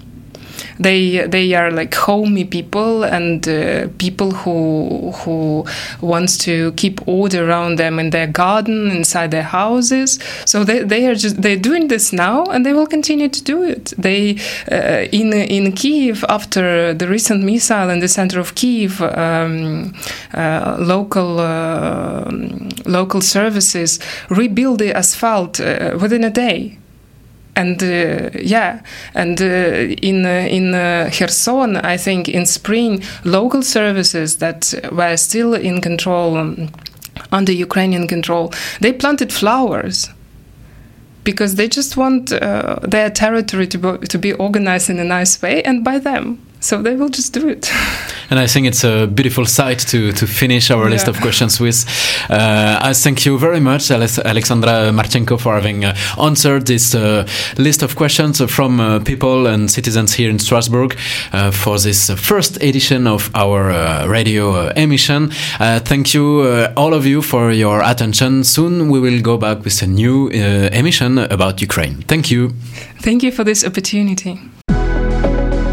they 0.81 1.27
they 1.27 1.55
are 1.55 1.71
like 1.71 1.95
homey 1.95 2.45
people 2.45 3.05
and 3.05 3.47
uh, 3.47 3.89
people 3.99 4.31
who 4.31 5.13
who 5.13 5.65
wants 6.01 6.39
to 6.39 6.73
keep 6.73 7.07
order 7.07 7.49
around 7.49 7.77
them 7.77 7.99
in 7.99 8.11
their 8.11 8.27
garden 8.27 8.91
inside 8.91 9.31
their 9.31 9.43
houses. 9.43 10.19
So 10.47 10.65
they, 10.65 10.83
they 10.83 11.07
are 11.07 11.15
just 11.15 11.43
they're 11.43 11.57
doing 11.57 11.89
this 11.89 12.13
now 12.13 12.45
and 12.47 12.65
they 12.65 12.73
will 12.73 12.87
continue 12.87 13.29
to 13.29 13.43
do 13.45 13.63
it. 13.63 13.93
They 13.99 14.37
uh, 14.73 15.07
in 15.13 15.33
in 15.33 15.73
Kiev 15.73 16.25
after 16.29 16.95
the 16.95 17.07
recent 17.07 17.45
missile 17.45 17.91
in 17.91 18.01
the 18.01 18.09
center 18.09 18.41
of 18.41 18.55
Kiev 18.55 19.01
um, 19.03 19.95
uh, 20.35 20.77
local 20.79 21.41
uh, 21.41 22.31
local 22.87 23.21
services 23.21 23.99
rebuild 24.31 24.79
the 24.79 24.97
asphalt 24.97 25.61
uh, 25.61 25.97
within 26.01 26.25
a 26.25 26.31
day 26.31 26.80
and 27.57 27.83
uh, 27.83 28.31
yeah, 28.41 28.83
and 29.15 29.41
uh, 29.41 29.45
in 29.45 30.25
uh, 30.25 30.47
in 30.49 30.75
uh, 30.75 31.11
Kherson, 31.13 31.77
I 31.77 31.97
think 31.97 32.29
in 32.29 32.47
spring, 32.47 33.03
local 33.25 33.63
services 33.63 34.37
that 34.39 34.75
were 34.93 35.17
still 35.17 35.55
in 35.55 35.81
control, 35.81 36.37
um, 36.37 36.71
under 37.33 37.53
Ukrainian 37.53 38.07
control, 38.07 38.53
they 38.81 38.93
planted 38.93 39.33
flowers 39.33 40.09
because 41.25 41.57
they 41.57 41.69
just 41.69 41.97
want 41.97 42.33
uh, 42.33 42.77
their 42.83 43.11
territory 43.11 43.67
to 43.67 43.79
be, 43.79 44.07
to 44.07 44.19
be 44.19 44.33
organized 44.33 44.89
in 44.91 44.99
a 44.99 45.05
nice 45.05 45.41
way 45.43 45.63
and 45.63 45.85
by 45.85 45.99
them. 45.99 46.41
So 46.61 46.83
they 46.83 46.95
will 46.95 47.09
just 47.09 47.33
do 47.33 47.49
it. 47.49 47.73
and 48.31 48.39
I 48.39 48.47
think 48.47 48.67
it's 48.67 48.85
a 48.85 49.07
beautiful 49.07 49.47
sight 49.47 49.79
to, 49.89 50.13
to 50.13 50.27
finish 50.27 50.71
our 50.71 50.85
yeah. 50.85 50.91
list 50.91 51.09
of 51.09 51.21
questions 51.21 51.59
with. 51.59 51.85
Uh, 52.29 52.79
I 52.81 52.93
thank 52.93 53.25
you 53.25 53.39
very 53.39 53.61
much, 53.61 53.91
Alexandra 53.91 54.93
Marchenko, 54.93 55.41
for 55.41 55.55
having 55.55 55.85
uh, 55.85 55.97
answered 56.21 56.67
this 56.67 56.95
uh, 56.95 57.27
list 57.57 57.83
of 57.83 57.97
questions 57.97 58.41
from 58.51 58.79
uh, 58.79 59.01
people 59.01 59.47
and 59.47 59.71
citizens 59.71 60.13
here 60.13 60.29
in 60.29 60.39
Strasbourg 60.39 60.97
uh, 61.33 61.51
for 61.51 61.79
this 61.79 62.11
first 62.11 62.63
edition 62.63 63.07
of 63.07 63.31
our 63.35 63.71
uh, 63.71 64.07
radio 64.07 64.69
emission. 64.77 65.31
thank 65.61 66.15
you, 66.15 66.45
all 66.77 66.93
of 66.93 67.07
you, 67.07 67.23
for 67.23 67.53
your 67.53 67.83
attention. 67.83 68.45
Soon 68.45 68.91
we 68.91 69.01
will 69.01 69.21
go 69.23 69.39
back 69.39 69.65
with 69.65 69.83
a 69.83 69.87
new 69.87 70.29
emission 70.29 71.19
about 71.19 71.61
Ukraine. 71.61 72.03
Thank 72.07 72.31
you. 72.31 72.51
Thank 73.01 73.23
you 73.23 73.33
for 73.33 73.45
this 73.45 73.65
opportunity. 73.65 74.39